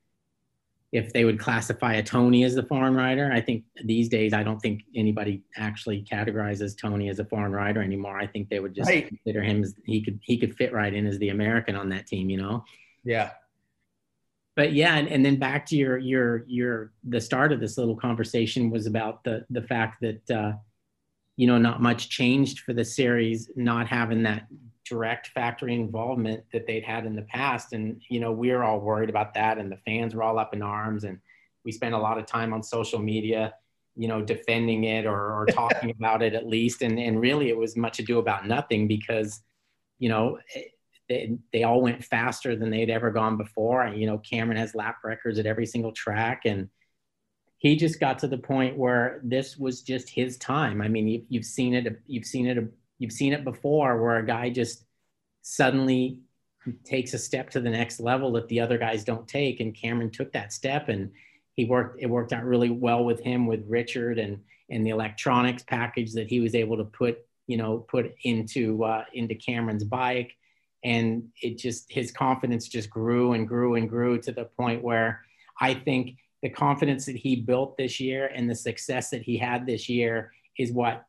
[0.92, 3.32] if they would classify a Toni as a foreign rider.
[3.32, 7.82] I think these days I don't think anybody actually categorizes Toni as a foreign rider
[7.82, 8.20] anymore.
[8.20, 9.08] I think they would just right.
[9.08, 12.08] consider him as he could he could fit right in as the American on that
[12.08, 12.66] team, you know.
[13.04, 13.32] Yeah.
[14.58, 17.96] But yeah, and, and then back to your your your the start of this little
[17.96, 20.54] conversation was about the the fact that uh,
[21.38, 24.48] you know not much changed for the series, not having that
[24.92, 27.72] direct factory involvement that they'd had in the past.
[27.72, 30.54] And, you know, we were all worried about that and the fans were all up
[30.54, 31.18] in arms and
[31.64, 33.54] we spent a lot of time on social media,
[33.96, 36.82] you know, defending it or, or talking about it at least.
[36.82, 39.40] And, and really it was much ado about nothing because,
[39.98, 40.40] you know,
[41.08, 43.84] they, they all went faster than they'd ever gone before.
[43.84, 46.68] And, you know, Cameron has lap records at every single track and,
[47.60, 50.82] he just got to the point where this was just his time.
[50.82, 52.02] I mean, you, have seen it.
[52.08, 52.58] You've seen it
[53.02, 54.86] you've seen it before where a guy just
[55.42, 56.20] suddenly
[56.84, 60.12] takes a step to the next level that the other guys don't take and cameron
[60.12, 61.12] took that step and
[61.56, 65.64] he worked it worked out really well with him with richard and and the electronics
[65.64, 70.34] package that he was able to put you know put into uh, into cameron's bike.
[70.84, 75.22] And it just his confidence just grew and grew and grew to the point where
[75.60, 79.68] I think the confidence that he built this year and the success that he had
[79.68, 81.06] this year is what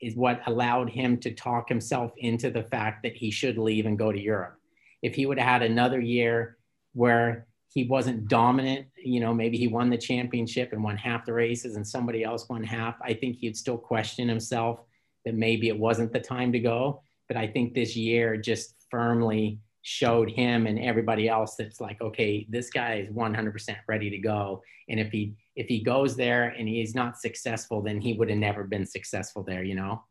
[0.00, 3.98] is what allowed him to talk himself into the fact that he should leave and
[3.98, 4.58] go to Europe.
[5.02, 6.56] If he would have had another year
[6.92, 11.32] where he wasn't dominant, you know, maybe he won the championship and won half the
[11.32, 14.80] races and somebody else won half, I think he'd still question himself
[15.24, 17.02] that maybe it wasn't the time to go.
[17.28, 22.46] But I think this year just firmly showed him and everybody else that's like, okay,
[22.48, 24.62] this guy is 100% ready to go.
[24.88, 28.38] And if he if he goes there and he's not successful, then he would have
[28.38, 29.64] never been successful there.
[29.64, 30.04] You know,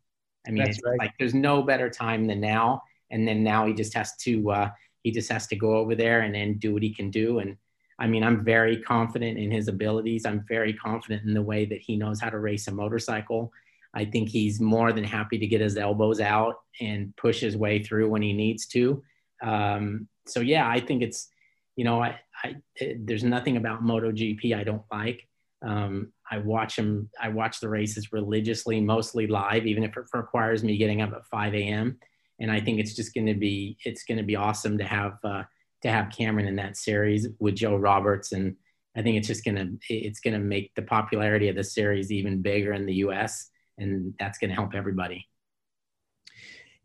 [0.45, 0.99] I mean, it's right.
[0.99, 2.83] like there's no better time than now.
[3.11, 4.69] And then now he just has to uh,
[5.03, 7.39] he just has to go over there and then do what he can do.
[7.39, 7.55] And
[7.97, 10.25] I mean, I'm very confident in his abilities.
[10.25, 13.49] I'm very confident in the way that he knows how to race a motorcycle.
[13.93, 17.81] I think he's more than happy to get his elbows out and push his way
[17.81, 19.01] through when he needs to.
[19.41, 21.29] Um, so yeah, I think it's,
[21.77, 22.57] you know, I, I
[22.99, 25.25] there's nothing about MotoGP I don't like.
[25.65, 27.09] Um, I watch them.
[27.19, 31.25] I watch the races religiously, mostly live, even if it requires me getting up at
[31.25, 31.97] 5 a.m.
[32.39, 35.17] And I think it's just going to be it's going to be awesome to have
[35.23, 35.43] uh,
[35.83, 38.55] to have Cameron in that series with Joe Roberts, and
[38.95, 42.11] I think it's just going to it's going to make the popularity of the series
[42.11, 45.27] even bigger in the U.S and that's going to help everybody.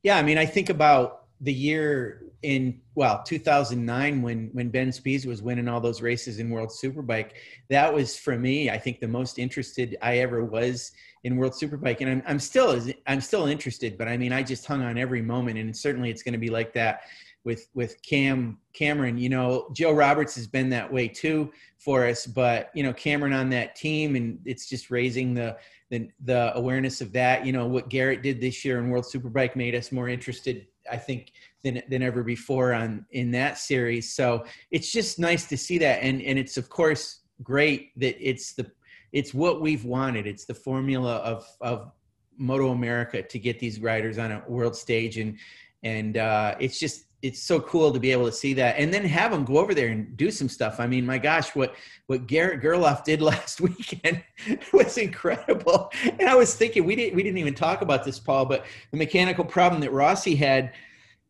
[0.03, 5.27] Yeah, I mean, I think about the year in well 2009 when when Ben Spies
[5.27, 7.33] was winning all those races in World Superbike.
[7.69, 10.93] That was for me, I think, the most interested I ever was
[11.25, 14.67] in World Superbike, and I'm I'm still I'm still interested, but I mean, I just
[14.67, 17.03] hung on every moment, and certainly it's going to be like that
[17.45, 19.19] with with Cam Cameron.
[19.19, 23.33] You know, Joe Roberts has been that way too for us, but you know, Cameron
[23.33, 25.57] on that team, and it's just raising the
[25.91, 27.45] the, the awareness of that.
[27.45, 30.97] You know, what Garrett did this year in World Superbike made us more interested, I
[30.97, 34.13] think, than than ever before on in that series.
[34.15, 38.53] So it's just nice to see that, and and it's of course great that it's
[38.55, 38.71] the
[39.13, 40.27] it's what we've wanted.
[40.27, 41.93] It's the formula of of
[42.37, 45.39] Moto America to get these riders on a world stage, and
[45.83, 49.05] and uh, it's just it's so cool to be able to see that and then
[49.05, 50.81] have them go over there and do some stuff.
[50.81, 51.75] I mean, my gosh, what
[52.07, 54.23] what Garrett Gerloff did last weekend
[54.73, 55.91] was incredible.
[56.05, 58.97] And I was thinking we didn't we didn't even talk about this, Paul, but the
[58.97, 60.73] mechanical problem that Rossi had,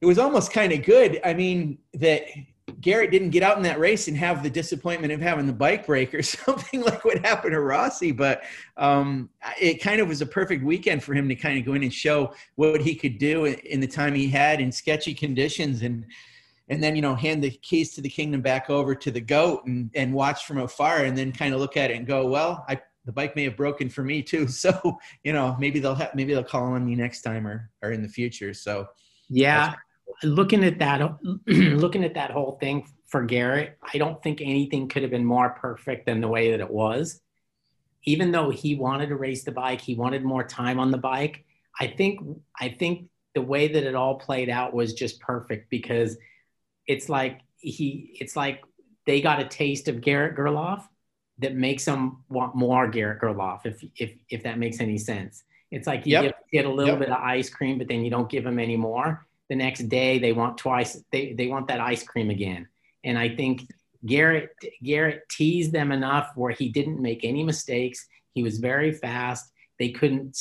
[0.01, 1.21] it was almost kind of good.
[1.25, 2.25] I mean, that
[2.83, 5.87] Garrett didn't get out in that race and have the disappointment of having the bike
[5.87, 8.13] break or something like what happened to Rossi.
[8.13, 8.43] But
[8.77, 11.85] um, it kind of was a perfect weekend for him to kind of go in
[11.85, 16.05] and show what he could do in the time he had in sketchy conditions and
[16.69, 19.65] and then you know hand the keys to the kingdom back over to the goat
[19.67, 22.65] and and watch from afar and then kind of look at it and go well
[22.69, 26.15] I the bike may have broken for me too so you know maybe they'll have
[26.15, 28.87] maybe they'll call on me next time or or in the future so
[29.29, 29.75] yeah
[30.23, 35.03] looking at that looking at that whole thing for Garrett, I don't think anything could
[35.03, 37.21] have been more perfect than the way that it was.
[38.05, 41.45] Even though he wanted to race the bike, he wanted more time on the bike.
[41.79, 42.21] I think
[42.59, 46.17] I think the way that it all played out was just perfect because
[46.87, 48.63] it's like he it's like
[49.07, 50.87] they got a taste of Garrett Gerloff
[51.39, 55.45] that makes them want more Garrett Gerloff if if if that makes any sense.
[55.71, 56.23] It's like you yep.
[56.23, 56.99] get, get, a little yep.
[56.99, 60.19] bit of ice cream, but then you don't give them any more the next day
[60.19, 62.67] they want twice they, they want that ice cream again.
[63.05, 63.69] And i think
[64.07, 64.49] garrett
[64.83, 68.07] garrett teased them enough where he didn't make any mistakes.
[68.33, 69.53] He was very fast.
[69.79, 70.39] They couldn't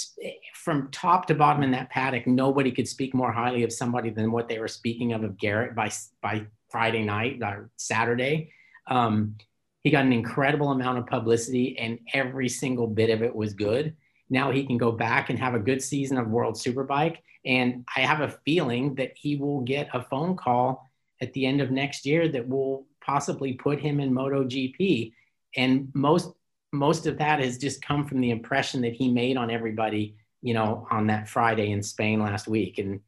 [0.53, 4.31] from top to bottom in that paddock nobody could speak more highly of somebody than
[4.31, 8.53] what they were speaking of of garrett by by friday night or saturday.
[8.87, 9.35] Um,
[9.83, 13.93] he got an incredible amount of publicity and every single bit of it was good
[14.31, 17.17] now he can go back and have a good season of World Superbike.
[17.45, 20.89] And I have a feeling that he will get a phone call
[21.21, 25.11] at the end of next year that will possibly put him in MotoGP.
[25.55, 26.31] And most
[26.73, 30.53] most of that has just come from the impression that he made on everybody, you
[30.53, 32.77] know, on that Friday in Spain last week.
[32.77, 33.01] And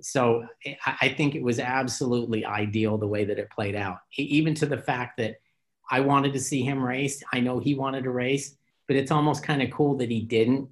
[0.00, 0.46] so
[1.00, 4.78] I think it was absolutely ideal the way that it played out, even to the
[4.78, 5.40] fact that
[5.90, 7.20] I wanted to see him race.
[7.32, 8.54] I know he wanted to race
[8.88, 10.68] but it's almost kind of cool that he didn't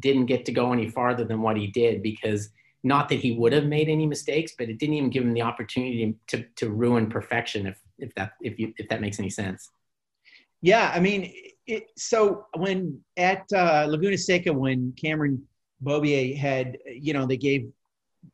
[0.00, 2.50] didn't get to go any farther than what he did because
[2.82, 5.42] not that he would have made any mistakes, but it didn't even give him the
[5.42, 9.70] opportunity to to ruin perfection if if that if you if that makes any sense.
[10.60, 11.32] Yeah, I mean,
[11.66, 15.42] it, so when at uh, Laguna Seca, when Cameron
[15.82, 17.70] Beaubier had, you know, they gave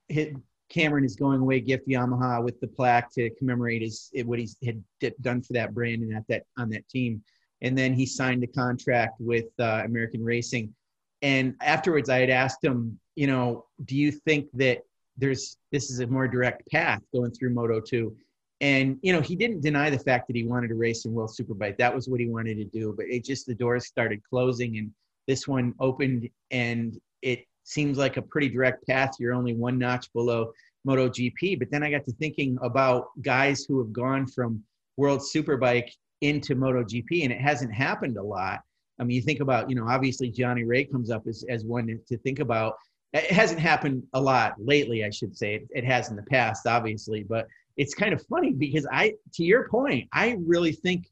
[0.08, 0.28] his,
[0.68, 4.82] Cameron is going away gift Yamaha with the plaque to commemorate his what he had
[5.20, 7.22] done for that brand and at that on that team
[7.62, 10.74] and then he signed a contract with uh, American Racing.
[11.22, 14.82] And afterwards, I had asked him, you know, do you think that
[15.20, 18.16] there's this is a more direct path going through Moto 2.
[18.62, 21.30] And you know, he didn't deny the fact that he wanted to race in World
[21.30, 21.78] Superbike.
[21.78, 24.90] That was what he wanted to do, but it just the doors started closing and
[25.28, 29.12] this one opened and it seems like a pretty direct path.
[29.18, 30.52] You're only one notch below
[30.86, 31.58] MotoGP.
[31.58, 34.62] But then I got to thinking about guys who have gone from
[34.96, 35.90] World Superbike
[36.20, 38.60] into MotoGP, and it hasn't happened a lot.
[38.98, 41.98] I mean, you think about, you know, obviously Johnny Rea comes up as, as one
[42.06, 42.74] to think about.
[43.12, 45.54] It hasn't happened a lot lately, I should say.
[45.54, 49.44] It, it has in the past, obviously, but it's kind of funny because I, to
[49.44, 51.06] your point, I really think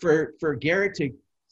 [0.00, 1.10] for for Garrett to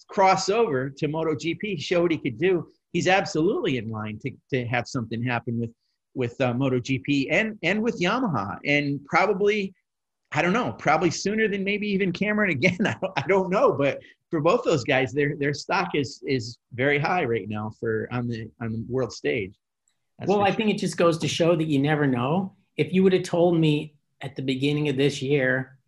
[0.09, 4.66] cross over to MotoGP, show what he could do, he's absolutely in line to, to
[4.66, 5.70] have something happen with
[6.14, 9.74] with uh, MotoGP and and with Yamaha, and probably
[10.37, 12.76] I don't know, probably sooner than maybe even Cameron again.
[12.87, 16.59] I don't, I don't know, but for both those guys, their their stock is is
[16.74, 19.55] very high right now for on the on the world stage.
[20.18, 20.57] That's well, I sure.
[20.57, 22.55] think it just goes to show that you never know.
[22.76, 25.78] If you would have told me at the beginning of this year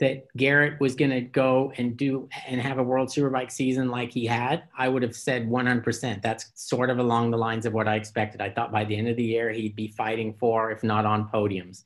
[0.00, 4.10] that Garrett was going to go and do and have a World Superbike season like
[4.10, 6.20] he had, I would have said 100%.
[6.20, 8.40] That's sort of along the lines of what I expected.
[8.40, 11.28] I thought by the end of the year he'd be fighting for, if not on
[11.28, 11.84] podiums,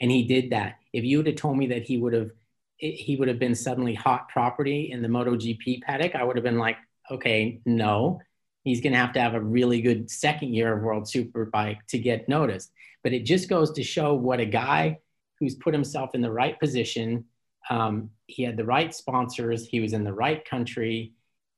[0.00, 0.78] and he did that.
[0.98, 2.30] If you would have told me that he would have
[2.76, 6.58] he would have been suddenly hot property in the MotoGP paddock, I would have been
[6.58, 6.76] like,
[7.10, 8.20] okay, no.
[8.62, 11.98] He's going to have to have a really good second year of World Superbike to
[11.98, 12.70] get noticed.
[13.02, 14.98] But it just goes to show what a guy
[15.40, 17.24] who's put himself in the right position.
[17.68, 19.66] Um, he had the right sponsors.
[19.66, 21.14] He was in the right country.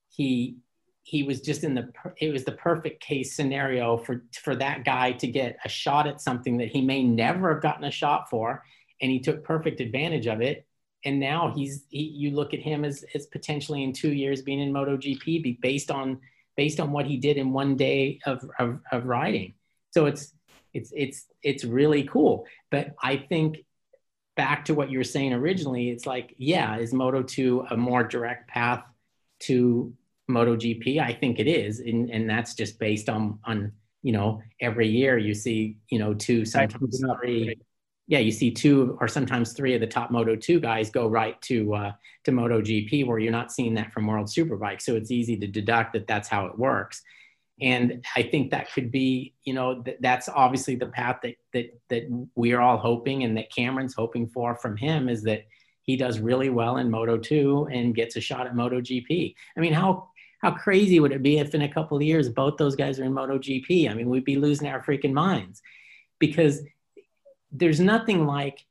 [0.09, 0.57] He
[1.03, 5.13] he was just in the it was the perfect case scenario for for that guy
[5.13, 8.63] to get a shot at something that he may never have gotten a shot for,
[9.01, 10.67] and he took perfect advantage of it.
[11.05, 14.61] And now he's he, you look at him as as potentially in two years being
[14.61, 16.21] in MotoGP based on
[16.57, 19.55] based on what he did in one day of, of, of riding.
[19.93, 20.35] So it's
[20.75, 22.47] it's it's it's really cool.
[22.71, 23.65] But I think
[24.37, 28.05] back to what you were saying originally, it's like, yeah, is Moto 2 a more
[28.05, 28.83] direct path
[29.41, 29.93] to
[30.31, 30.99] MotoGP?
[30.99, 31.81] I think it is.
[31.81, 33.73] And, and that's just based on, on,
[34.03, 37.55] you know, every year you see, you know, two, sometimes three.
[38.11, 41.41] Yeah, you see two or sometimes three of the top Moto 2 guys go right
[41.43, 41.93] to uh,
[42.25, 44.83] to MotoGP, where you're not seeing that from World Superbike.
[44.83, 47.03] So it's easy to deduct that that's how it works
[47.61, 51.79] and I think that could be, you know, th- that's obviously the path that that
[51.91, 55.47] that we are all hoping, and that Cameron's hoping for from him is that
[55.83, 59.35] he does really well in Moto two and gets a shot at Moto GP.
[59.57, 60.09] I mean, how
[60.41, 63.05] how crazy would it be if in a couple of years both those guys are
[63.05, 63.91] in Moto GP?
[63.91, 65.61] I mean, we'd be losing our freaking minds
[66.19, 66.63] because
[67.53, 68.65] there's nothing like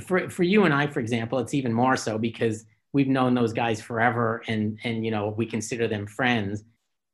[0.00, 3.52] for for you and I, for example, it's even more so because we've known those
[3.52, 6.64] guys forever, and and you know we consider them friends.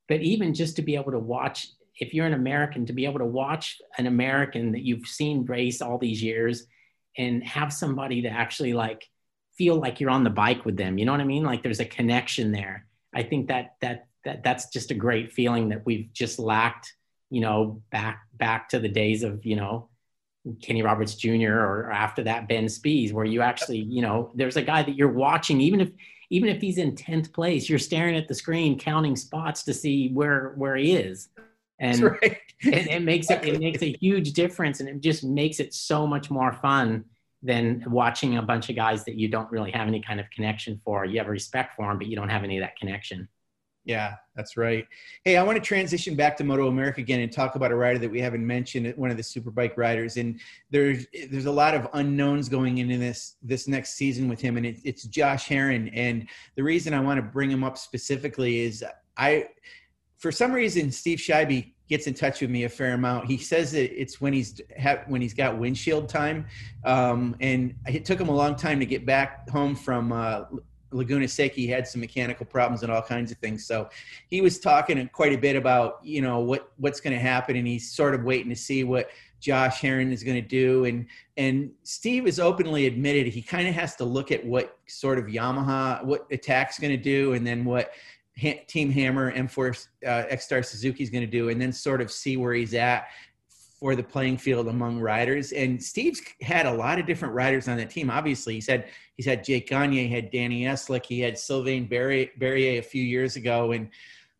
[0.08, 1.68] But even just to be able to watch
[2.00, 5.82] if you're an american to be able to watch an american that you've seen race
[5.82, 6.66] all these years
[7.18, 9.06] and have somebody to actually like
[9.58, 11.44] feel like you're on the bike with them you know what i mean?
[11.44, 12.86] Like there's a connection there.
[13.14, 16.94] I think that that that that's just a great feeling that we've just lacked
[17.28, 19.89] you know back back to the days of you know
[20.62, 21.52] Kenny Roberts Jr.
[21.52, 25.12] or after that Ben Spies, where you actually, you know, there's a guy that you're
[25.12, 25.90] watching, even if
[26.32, 30.08] even if he's in 10th place, you're staring at the screen counting spots to see
[30.10, 31.28] where where he is.
[31.78, 32.38] And right.
[32.60, 36.06] it, it makes it it makes a huge difference and it just makes it so
[36.06, 37.04] much more fun
[37.42, 40.80] than watching a bunch of guys that you don't really have any kind of connection
[40.84, 41.04] for.
[41.04, 43.28] You have respect for them, but you don't have any of that connection.
[43.84, 44.86] Yeah, that's right.
[45.24, 47.98] Hey, I want to transition back to Moto America again and talk about a rider
[48.00, 50.18] that we haven't mentioned, one of the superbike riders.
[50.18, 50.38] And
[50.70, 54.66] there's there's a lot of unknowns going into this this next season with him, and
[54.66, 55.90] it, it's Josh Herrin.
[55.94, 58.84] And the reason I want to bring him up specifically is
[59.16, 59.48] I,
[60.18, 63.26] for some reason, Steve Scheibe gets in touch with me a fair amount.
[63.26, 66.46] He says that it's when he's ha- when he's got windshield time,
[66.84, 70.42] um, and it took him a long time to get back home from uh,
[70.92, 73.66] Laguna Seca had some mechanical problems and all kinds of things.
[73.66, 73.88] So
[74.28, 77.66] he was talking quite a bit about you know what what's going to happen, and
[77.66, 79.10] he's sort of waiting to see what
[79.40, 80.84] Josh Herrin is going to do.
[80.84, 85.18] And and Steve has openly admitted he kind of has to look at what sort
[85.18, 87.92] of Yamaha what Attack's going to do, and then what
[88.66, 92.36] Team Hammer M4 uh, ECSTAR Suzuki is going to do, and then sort of see
[92.36, 93.08] where he's at
[93.80, 95.52] for the playing field among riders.
[95.52, 98.10] And Steve's had a lot of different riders on that team.
[98.10, 102.28] Obviously, he's had he's had Jake Gagne, he had Danny Eslick, he had Sylvain Barrier
[102.38, 103.88] a few years ago, and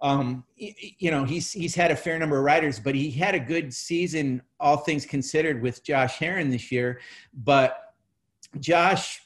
[0.03, 3.41] um, you know he's he's had a fair number of riders, but he had a
[3.41, 7.01] good season, all things considered, with Josh Herrin this year.
[7.33, 7.95] But
[8.59, 9.23] Josh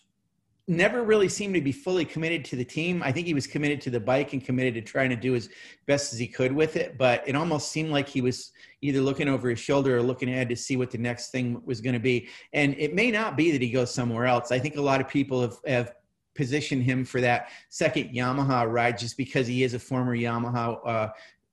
[0.66, 3.02] never really seemed to be fully committed to the team.
[3.02, 5.50] I think he was committed to the bike and committed to trying to do as
[5.86, 6.96] best as he could with it.
[6.96, 10.48] But it almost seemed like he was either looking over his shoulder or looking ahead
[10.48, 12.28] to see what the next thing was going to be.
[12.54, 14.52] And it may not be that he goes somewhere else.
[14.52, 15.92] I think a lot of people have, have
[16.34, 21.08] positioned him for that second Yamaha ride just because he is a former Yamaha uh,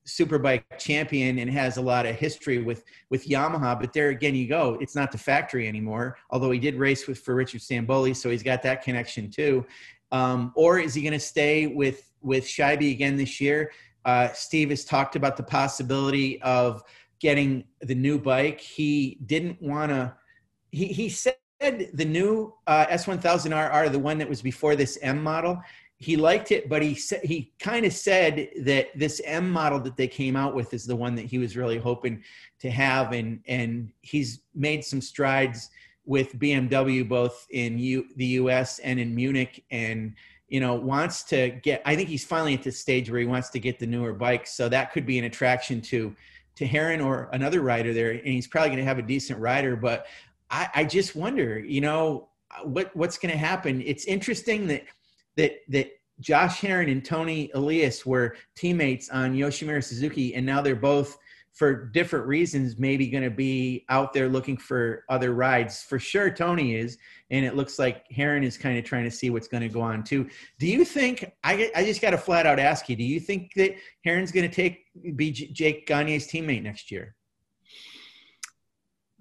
[0.08, 3.80] superbike champion and has a lot of history with with Yamaha.
[3.80, 4.78] But there again, you go.
[4.82, 6.18] It's not the factory anymore.
[6.30, 9.66] Although he did race with for Richard Stanboli, so he's got that connection too.
[10.12, 13.72] Um, or is he going to stay with with Scheibe again this year?
[14.06, 16.84] Uh, Steve has talked about the possibility of
[17.20, 18.60] getting the new bike.
[18.60, 20.14] He didn't want to.
[20.72, 25.62] He he said the new uh, S1000RR, the one that was before this M model,
[26.02, 29.98] he liked it, but he said he kind of said that this M model that
[29.98, 32.24] they came out with is the one that he was really hoping
[32.60, 35.70] to have, and and he's made some strides
[36.06, 38.80] with BMW both in U, the U.S.
[38.80, 40.16] and in Munich, and
[40.48, 41.84] you know wants to get.
[41.86, 44.48] I think he's finally at the stage where he wants to get the newer bike,
[44.48, 46.16] so that could be an attraction to
[46.56, 49.76] to Herrin or another rider there, and he's probably going to have a decent rider.
[49.76, 50.08] But
[50.50, 52.30] I, I just wonder, you know,
[52.64, 53.84] what what's going to happen.
[53.86, 54.86] It's interesting that
[55.38, 60.76] that that Josh Herrin and Toni Elias were teammates on Yoshimura Suzuki, and now they're
[60.76, 61.18] both
[61.54, 65.84] for different reasons maybe going to be out there looking for other rides.
[65.84, 66.98] For sure, Tony is,
[67.30, 69.82] and it looks like Herrin is kind of trying to see what's going to go
[69.82, 70.30] on too.
[70.60, 71.32] Do you think?
[71.44, 72.96] I I just got to flat out ask you.
[72.96, 73.76] Do you think that
[74.06, 77.16] Herrin's going to take be Jake Gagne's teammate next year?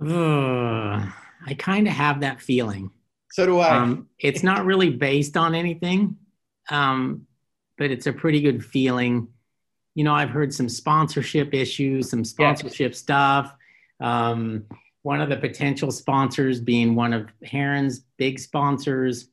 [0.02, 1.11] Uh,
[1.46, 2.90] I kind of have that feeling.
[3.31, 3.76] So do I.
[3.76, 6.16] Um, it's not really based on anything,
[6.68, 7.26] um,
[7.78, 9.28] but it's a pretty good feeling.
[9.95, 13.55] You know, I've heard some sponsorship issues, some sponsorship stuff.
[14.01, 14.64] Um,
[15.03, 19.28] one of the potential sponsors being one of Herrin's big sponsors.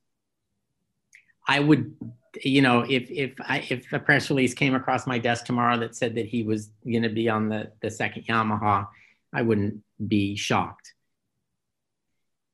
[1.47, 1.95] I would,
[2.43, 5.95] you know, if if I, if a press release came across my desk tomorrow that
[5.95, 8.87] said that he was going to be on the the second Yamaha,
[9.33, 10.93] I wouldn't be shocked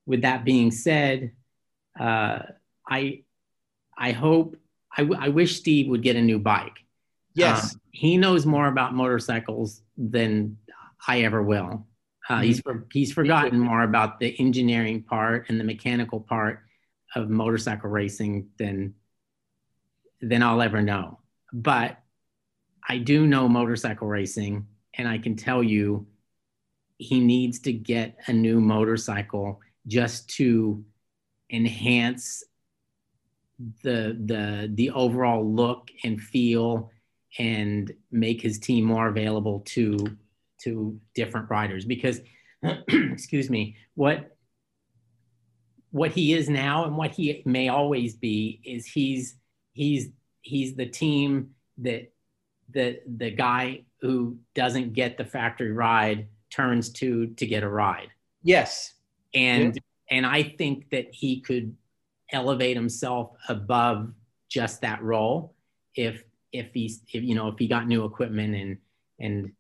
[0.06, 1.32] with that being said,
[2.00, 2.40] uh,
[2.88, 3.24] I
[3.98, 4.58] I hope
[4.96, 6.80] I, w- I wish Steve would get a new bike.
[7.34, 10.58] Yes, uh, he knows more about motorcycles than
[11.08, 11.88] I ever will.
[12.30, 12.44] Uh, mm-hmm.
[12.44, 16.62] He's for, he's forgotten more about the engineering part and the mechanical part
[17.16, 18.96] of motorcycle racing than
[20.22, 21.20] than I'll ever know.
[21.52, 21.98] But
[22.88, 26.08] I do know motorcycle racing, and I can tell you,
[26.98, 30.84] he needs to get a new motorcycle just to
[31.50, 32.44] enhance
[33.84, 36.92] the the the overall look and feel
[37.40, 39.98] and make his team more available to
[40.62, 41.86] to different riders.
[41.86, 42.22] Because
[42.88, 44.36] excuse me what
[45.92, 49.36] what he is now and what he may always be is he's
[49.74, 50.10] he's
[50.42, 52.12] he's the team that
[52.70, 58.10] the the guy who doesn't get the factory ride turns to to get a ride.
[58.42, 58.94] Yes
[59.34, 60.18] and yeah.
[60.18, 61.76] and I think that he could
[62.32, 64.12] elevate himself above
[64.50, 65.56] just that role
[65.96, 68.78] if if he's if you know if he got new equipment and
[69.20, 69.52] and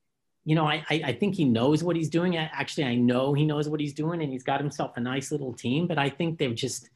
[0.45, 2.38] you know I I think he knows what he's doing.
[2.38, 5.53] Actually, I know he knows what he's doing, and he's got himself a nice little
[5.53, 5.88] team.
[5.88, 6.89] But I think they're just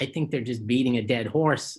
[0.00, 1.78] I think they're just beating a dead horse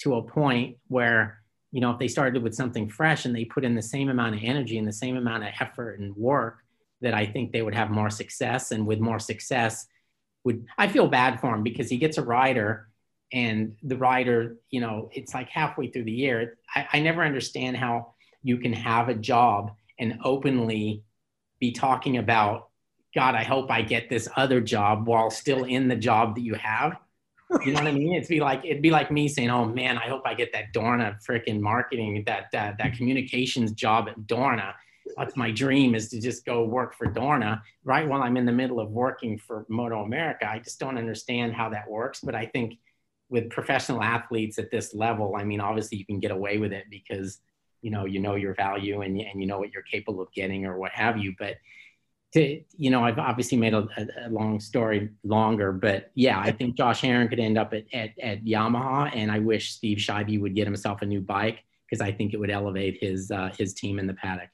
[0.00, 3.64] to a point where you know if they started with something fresh and they put
[3.64, 6.61] in the same amount of energy and the same amount of effort and work
[7.02, 8.70] that I think they would have more success.
[8.70, 9.86] And with more success,
[10.44, 12.88] would I feel bad for him because he gets a rider
[13.32, 16.58] and the rider, you know, it's like halfway through the year.
[16.74, 21.02] I, I never understand how you can have a job and openly
[21.60, 22.68] be talking about,
[23.14, 26.54] God, I hope I get this other job while still in the job that you
[26.54, 26.96] have.
[27.64, 28.14] You know what I mean?
[28.14, 30.72] It'd be like it'd be like me saying, "Oh man, I hope I get that
[30.72, 34.72] Dorna freaking marketing that that that communications job at Dorna."
[35.16, 38.52] That's my dream is to just go work for Dorna right while I'm in the
[38.52, 40.48] middle of working for Moto America.
[40.48, 42.78] I just don't understand how that works, but I think
[43.28, 46.84] with professional athletes at this level, I mean, obviously you can get away with it
[46.90, 47.38] because
[47.80, 50.66] you know you know your value and and you know what you're capable of getting
[50.66, 51.34] or what have you.
[51.38, 51.56] But
[52.34, 53.86] to you know, I've obviously made a,
[54.24, 58.10] a long story longer, but yeah, I think Josh Herrin could end up at, at,
[58.20, 62.12] at Yamaha, and I wish Steve Scheibe would get himself a new bike because I
[62.12, 64.48] think it would elevate his uh, his team in the paddock.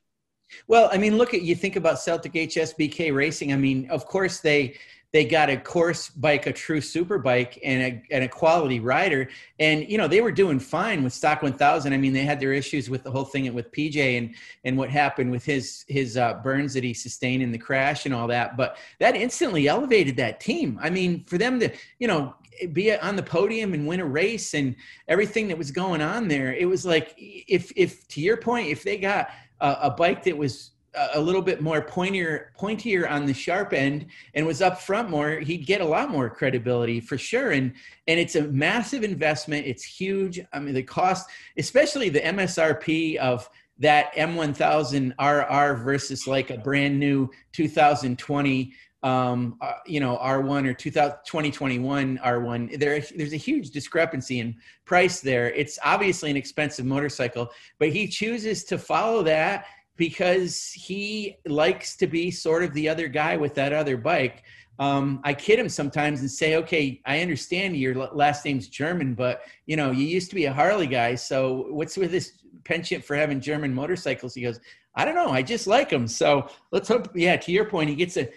[0.66, 3.52] Well, I mean, look at you think about Celtic HSBK Racing.
[3.52, 4.74] I mean, of course they
[5.10, 9.28] they got a course bike, a true super bike, and a and a quality rider.
[9.58, 11.92] And you know they were doing fine with Stock 1000.
[11.92, 14.34] I mean, they had their issues with the whole thing with PJ and
[14.64, 18.14] and what happened with his his uh, burns that he sustained in the crash and
[18.14, 18.56] all that.
[18.56, 20.78] But that instantly elevated that team.
[20.82, 22.34] I mean, for them to you know
[22.72, 24.74] be on the podium and win a race and
[25.06, 26.52] everything that was going on there.
[26.52, 29.30] It was like if if to your point, if they got
[29.60, 30.72] a, a bike that was
[31.14, 35.38] a little bit more pointier pointier on the sharp end and was up front more
[35.38, 37.52] he'd get a lot more credibility for sure.
[37.52, 37.74] And
[38.06, 39.66] and it's a massive investment.
[39.66, 40.40] It's huge.
[40.52, 43.48] I mean the cost especially the msrp of
[43.78, 48.72] that m1000 rr versus like a brand new 2020
[49.02, 55.20] um, uh, you know, R1 or 2021 R1, there, there's a huge discrepancy in price
[55.20, 55.50] there.
[55.52, 62.06] It's obviously an expensive motorcycle, but he chooses to follow that because he likes to
[62.06, 64.42] be sort of the other guy with that other bike.
[64.80, 69.42] Um, I kid him sometimes and say, "Okay, I understand your last name's German, but
[69.66, 71.16] you know you used to be a Harley guy.
[71.16, 74.60] So what's with this penchant for having German motorcycles?" He goes,
[74.94, 75.30] "I don't know.
[75.30, 76.06] I just like them.
[76.06, 78.28] So let's hope." Yeah, to your point, he gets a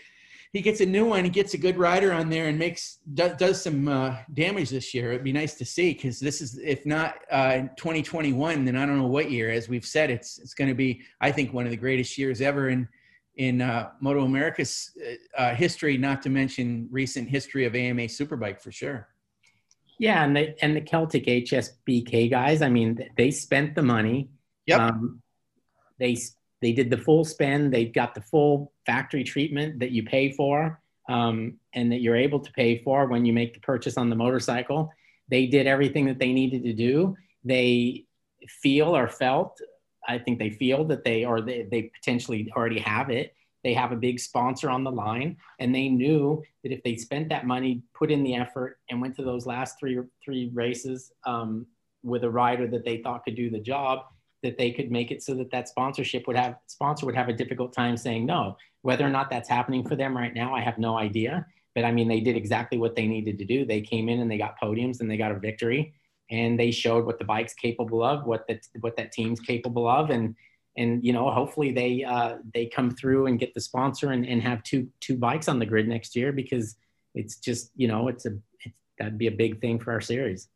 [0.53, 1.23] he gets a new one.
[1.23, 4.93] He gets a good rider on there and makes does, does some uh, damage this
[4.93, 5.11] year.
[5.11, 8.97] It'd be nice to see because this is if not uh, 2021, then I don't
[8.97, 9.49] know what year.
[9.49, 12.41] As we've said, it's it's going to be I think one of the greatest years
[12.41, 12.87] ever in
[13.37, 14.91] in uh, Moto America's
[15.37, 15.97] uh, uh, history.
[15.97, 19.07] Not to mention recent history of AMA Superbike for sure.
[19.99, 22.61] Yeah, and the and the Celtic HSBK guys.
[22.61, 24.29] I mean, they spent the money.
[24.65, 24.79] Yep.
[24.81, 25.21] Um,
[25.97, 26.17] they
[26.61, 27.73] they did the full spend.
[27.73, 32.39] They got the full factory treatment that you pay for um, and that you're able
[32.39, 34.91] to pay for when you make the purchase on the motorcycle.
[35.29, 37.15] They did everything that they needed to do.
[37.43, 38.05] They
[38.47, 39.59] feel or felt,
[40.07, 43.33] I think they feel that they or they, they potentially already have it.
[43.63, 47.29] They have a big sponsor on the line, and they knew that if they spent
[47.29, 51.67] that money, put in the effort, and went to those last three three races um,
[52.01, 54.05] with a rider that they thought could do the job,
[54.43, 57.33] that they could make it so that that sponsorship would have sponsor would have a
[57.33, 58.57] difficult time saying no.
[58.81, 61.45] Whether or not that's happening for them right now, I have no idea.
[61.75, 63.65] But I mean, they did exactly what they needed to do.
[63.65, 65.93] They came in and they got podiums and they got a victory,
[66.29, 70.09] and they showed what the bike's capable of, what that what that team's capable of,
[70.09, 70.35] and
[70.77, 74.41] and you know hopefully they uh, they come through and get the sponsor and, and
[74.41, 76.75] have two two bikes on the grid next year because
[77.15, 78.31] it's just you know it's a
[78.61, 80.49] it's, that'd be a big thing for our series.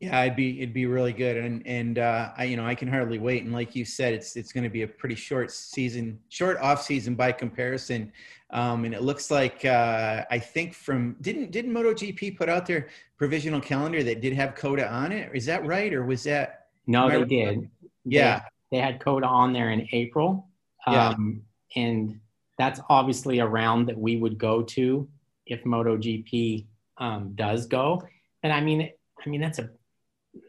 [0.00, 2.88] Yeah, it'd be it'd be really good, and and uh, I you know I can
[2.88, 3.44] hardly wait.
[3.44, 6.82] And like you said, it's it's going to be a pretty short season, short off
[6.82, 8.12] season by comparison.
[8.50, 12.88] Um, and it looks like uh, I think from didn't didn't MotoGP put out their
[13.16, 15.30] provisional calendar that did have COTA on it?
[15.32, 16.66] Is that right, or was that?
[16.86, 17.70] No, they did.
[18.04, 20.48] Yeah, they, they, had COTA on there in April.
[20.86, 21.42] Um,
[21.74, 21.82] yeah.
[21.82, 22.20] and
[22.58, 25.08] that's obviously a round that we would go to
[25.46, 26.66] if MotoGP
[26.98, 28.02] um, does go.
[28.42, 28.90] And I mean,
[29.24, 29.70] I mean that's a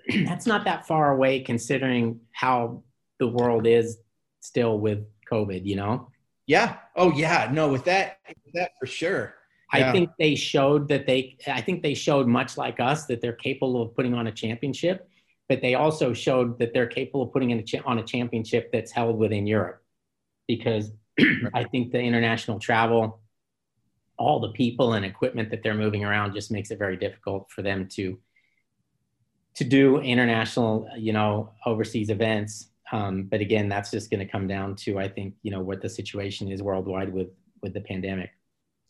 [0.25, 2.83] that's not that far away considering how
[3.19, 3.97] the world is
[4.41, 6.09] still with COVID, you know?
[6.47, 6.77] Yeah.
[6.95, 7.49] Oh yeah.
[7.51, 9.35] No, with that, with that for sure.
[9.73, 9.89] Yeah.
[9.89, 13.33] I think they showed that they, I think they showed much like us that they're
[13.33, 15.09] capable of putting on a championship,
[15.49, 18.71] but they also showed that they're capable of putting in a cha- on a championship
[18.71, 19.81] that's held within Europe
[20.47, 20.91] because
[21.53, 23.21] I think the international travel,
[24.17, 27.61] all the people and equipment that they're moving around just makes it very difficult for
[27.61, 28.19] them to
[29.55, 32.67] to do international, you know, overseas events.
[32.91, 35.81] Um, but again, that's just going to come down to, I think, you know, what
[35.81, 37.29] the situation is worldwide with
[37.61, 38.29] with the pandemic.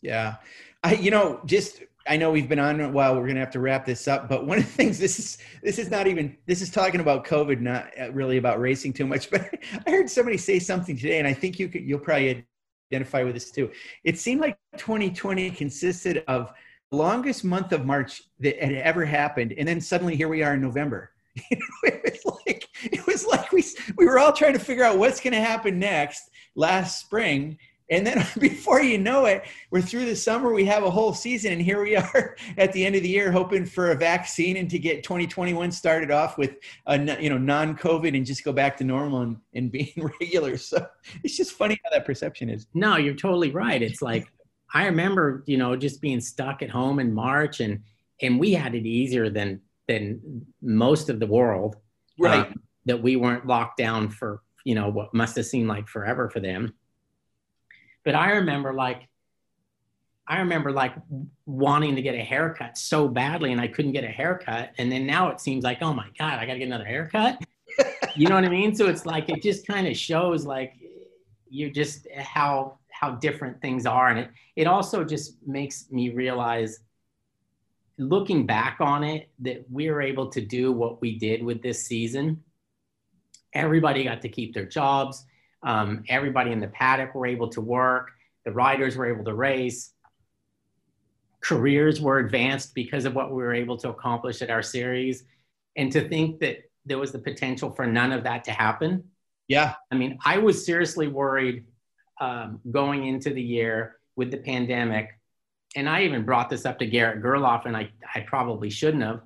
[0.02, 0.36] Yeah,
[0.84, 3.14] I, you know, just I know we've been on a while.
[3.14, 4.28] We're going to have to wrap this up.
[4.28, 7.24] But one of the things this is this is not even this is talking about
[7.26, 9.30] COVID, not uh, really about racing too much.
[9.36, 12.44] But I heard somebody say something today, and I think you could you'll probably
[12.92, 13.70] identify with this too.
[14.04, 16.52] It seemed like 2020 consisted of
[16.92, 20.60] longest month of March that had ever happened, and then suddenly here we are in
[20.60, 21.10] November.
[21.50, 23.62] It was like it was like we
[23.98, 27.58] we were all trying to figure out what's going to happen next last spring,
[27.90, 30.52] and then before you know it, we're through the summer.
[30.52, 33.30] We have a whole season, and here we are at the end of the year,
[33.30, 36.56] hoping for a vaccine and to get 2021 started off with
[36.86, 40.56] a you know non-COVID and just go back to normal and, and being regular.
[40.56, 40.86] So
[41.22, 42.66] it's just funny how that perception is.
[42.74, 43.82] No, you're totally right.
[43.82, 44.26] It's like
[44.72, 47.82] I remember, you know, just being stuck at home in March, and
[48.20, 51.76] and we had it easier than than most of the world,
[52.18, 52.46] right?
[52.46, 56.28] Um, that we weren't locked down for you know what must have seemed like forever
[56.30, 56.74] for them.
[58.04, 59.08] But I remember like
[60.28, 60.94] I remember like
[61.44, 64.72] wanting to get a haircut so badly and I couldn't get a haircut.
[64.78, 67.40] And then now it seems like, oh my God, I got to get another haircut.
[68.16, 68.74] you know what I mean?
[68.74, 70.74] So it's like, it just kind of shows like
[71.48, 76.80] you just how how different things are and it it also just makes me realize
[77.98, 81.86] looking back on it that we were able to do what we did with this
[81.86, 82.42] season
[83.52, 85.24] everybody got to keep their jobs
[85.62, 88.10] um, everybody in the paddock were able to work
[88.44, 89.94] the riders were able to race
[91.46, 95.22] careers were advanced because of what we were able to accomplish at our series.
[95.76, 99.04] And to think that there was the potential for none of that to happen.
[99.46, 99.74] Yeah.
[99.92, 101.64] I mean, I was seriously worried
[102.20, 105.10] um, going into the year with the pandemic.
[105.74, 109.20] And I even brought this up to Garrett Gerloff, and I, I probably shouldn't have.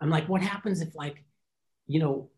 [0.00, 1.24] I'm like, what happens if, like,
[1.86, 2.30] you know,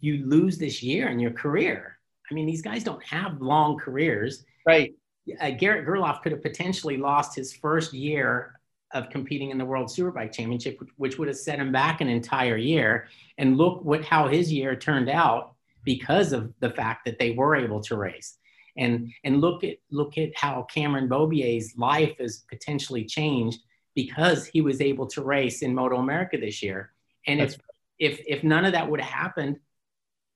[0.00, 1.98] you lose this year in your career?
[2.30, 4.44] I mean, these guys don't have long careers.
[4.66, 4.94] Right.
[5.40, 8.58] Uh, Garrett Gerloff could have potentially lost his first year
[8.92, 12.56] of competing in the World Superbike Championship, which would have set him back an entire
[12.56, 13.08] year.
[13.38, 17.56] And look what how his year turned out because of the fact that they were
[17.56, 18.38] able to race.
[18.76, 23.60] And and look at look at how Cameron Beaubier's life has potentially changed
[23.94, 26.92] because he was able to race in Moto America this year.
[27.26, 27.56] And if
[27.98, 29.58] if if none of that would have happened,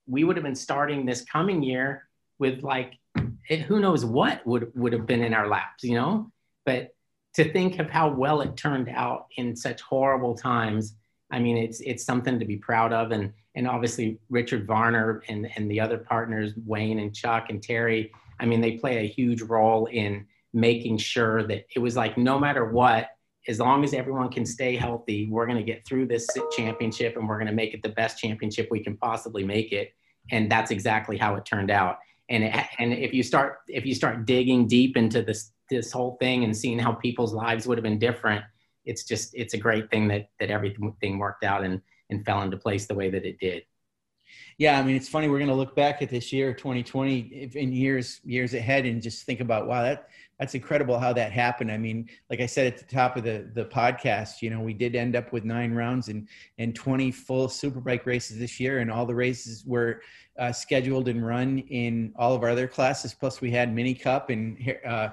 [0.07, 2.09] we would have been starting this coming year
[2.39, 2.95] with like
[3.67, 6.31] who knows what would would have been in our laps, you know.
[6.65, 6.95] But
[7.35, 10.95] to think of how well it turned out in such horrible times,
[11.31, 13.11] I mean, it's it's something to be proud of.
[13.13, 18.13] And and obviously Richard Varner and and the other partners, Wayne and Chuck and Terry,
[18.41, 22.39] I mean, they play a huge role in making sure that it was like no
[22.39, 23.11] matter what,
[23.47, 27.29] as long as everyone can stay healthy, we're going to get through this championship and
[27.29, 29.95] we're going to make it the best championship we can possibly make it.
[30.31, 31.99] And that's exactly how it turned out.
[32.29, 36.17] And it, and if you start if you start digging deep into this this whole
[36.21, 38.45] thing and seeing how people's lives would have been different,
[38.85, 41.81] it's just it's a great thing that that everything worked out and
[42.11, 43.63] and fell into place the way that it did.
[44.59, 45.29] Yeah, I mean, it's funny.
[45.29, 49.25] We're going to look back at this year, 2020, in years years ahead, and just
[49.25, 50.09] think about wow, that
[50.41, 51.71] that's incredible how that happened.
[51.71, 54.75] I mean, like I said at the top of the the podcast, you know, we
[54.75, 56.27] did end up with nine rounds and
[56.59, 60.03] and 20 full superbike races this year, and all the races were
[60.41, 63.15] uh, scheduled and run in all of our other classes.
[63.15, 65.11] Plus, we had Mini Cup and uh,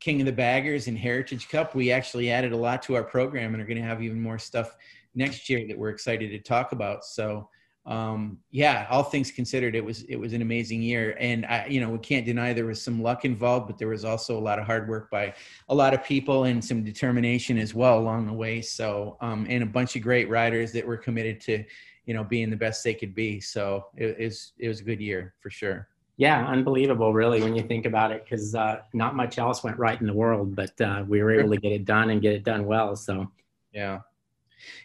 [0.00, 1.74] King of the Baggers and Heritage Cup.
[1.74, 4.38] We actually added a lot to our program and are going to have even more
[4.38, 4.74] stuff
[5.14, 7.04] next year that we're excited to talk about.
[7.04, 7.50] So
[7.88, 11.80] um, yeah, all things considered, it was it was an amazing year, and I, you
[11.80, 14.58] know, we can't deny there was some luck involved, but there was also a lot
[14.58, 15.32] of hard work by
[15.70, 18.60] a lot of people and some determination as well along the way.
[18.60, 21.64] So, um, and a bunch of great riders that were committed to,
[22.04, 23.40] you know, being the best they could be.
[23.40, 25.88] So it, it was it was a good year for sure.
[26.18, 29.98] Yeah, unbelievable, really, when you think about it, because uh, not much else went right
[29.98, 32.44] in the world, but uh, we were able to get it done and get it
[32.44, 32.96] done well.
[32.96, 33.30] So,
[33.72, 34.00] yeah.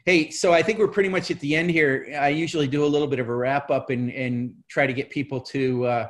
[0.05, 2.15] Hey, so I think we're pretty much at the end here.
[2.19, 5.09] I usually do a little bit of a wrap up and, and try to get
[5.09, 6.07] people to, uh,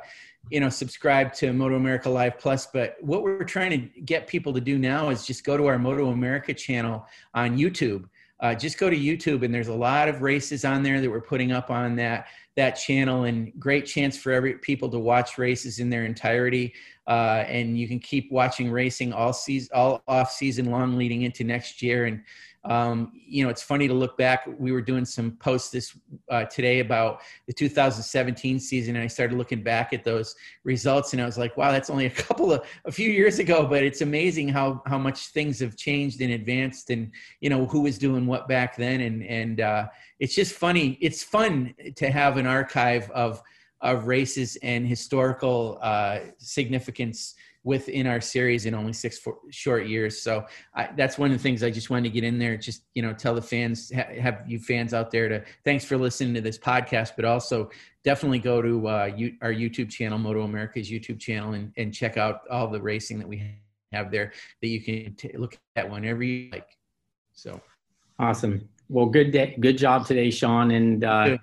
[0.50, 2.66] you know, subscribe to Moto America Live Plus.
[2.66, 5.78] But what we're trying to get people to do now is just go to our
[5.78, 8.08] Moto America channel on YouTube.
[8.40, 11.20] Uh, just go to YouTube, and there's a lot of races on there that we're
[11.20, 15.80] putting up on that that channel, and great chance for every people to watch races
[15.80, 16.72] in their entirety.
[17.06, 21.42] Uh, and you can keep watching racing all season, all off season long, leading into
[21.42, 22.06] next year.
[22.06, 22.22] And
[22.64, 24.48] um, you know, it's funny to look back.
[24.58, 25.98] We were doing some posts this
[26.30, 30.34] uh, today about the 2017 season, and I started looking back at those
[30.64, 33.66] results, and I was like, "Wow, that's only a couple of a few years ago."
[33.66, 37.10] But it's amazing how how much things have changed and advanced, and
[37.40, 39.86] you know who was doing what back then, and and uh,
[40.18, 40.96] it's just funny.
[41.02, 43.42] It's fun to have an archive of
[43.82, 47.34] of races and historical uh, significance
[47.64, 50.20] within our series in only six short years.
[50.20, 52.56] So I, that's one of the things I just wanted to get in there.
[52.56, 55.96] Just you know, tell the fans, ha- have you fans out there to thanks for
[55.96, 57.70] listening to this podcast, but also
[58.04, 62.16] definitely go to uh, you, our YouTube channel, Moto America's YouTube channel, and, and check
[62.18, 63.42] out all the racing that we
[63.92, 66.68] have there that you can t- look at whenever you like.
[67.32, 67.60] So
[68.18, 68.68] awesome.
[68.90, 71.02] Well, good day, good job today, Sean, and.
[71.02, 71.38] Uh,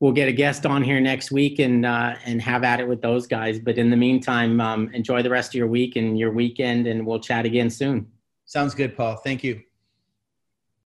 [0.00, 3.02] we'll get a guest on here next week and uh, and have at it with
[3.02, 3.58] those guys.
[3.58, 7.06] But in the meantime, um, enjoy the rest of your week and your weekend, and
[7.06, 8.10] we'll chat again soon.
[8.46, 9.16] Sounds good, Paul.
[9.16, 9.62] Thank you.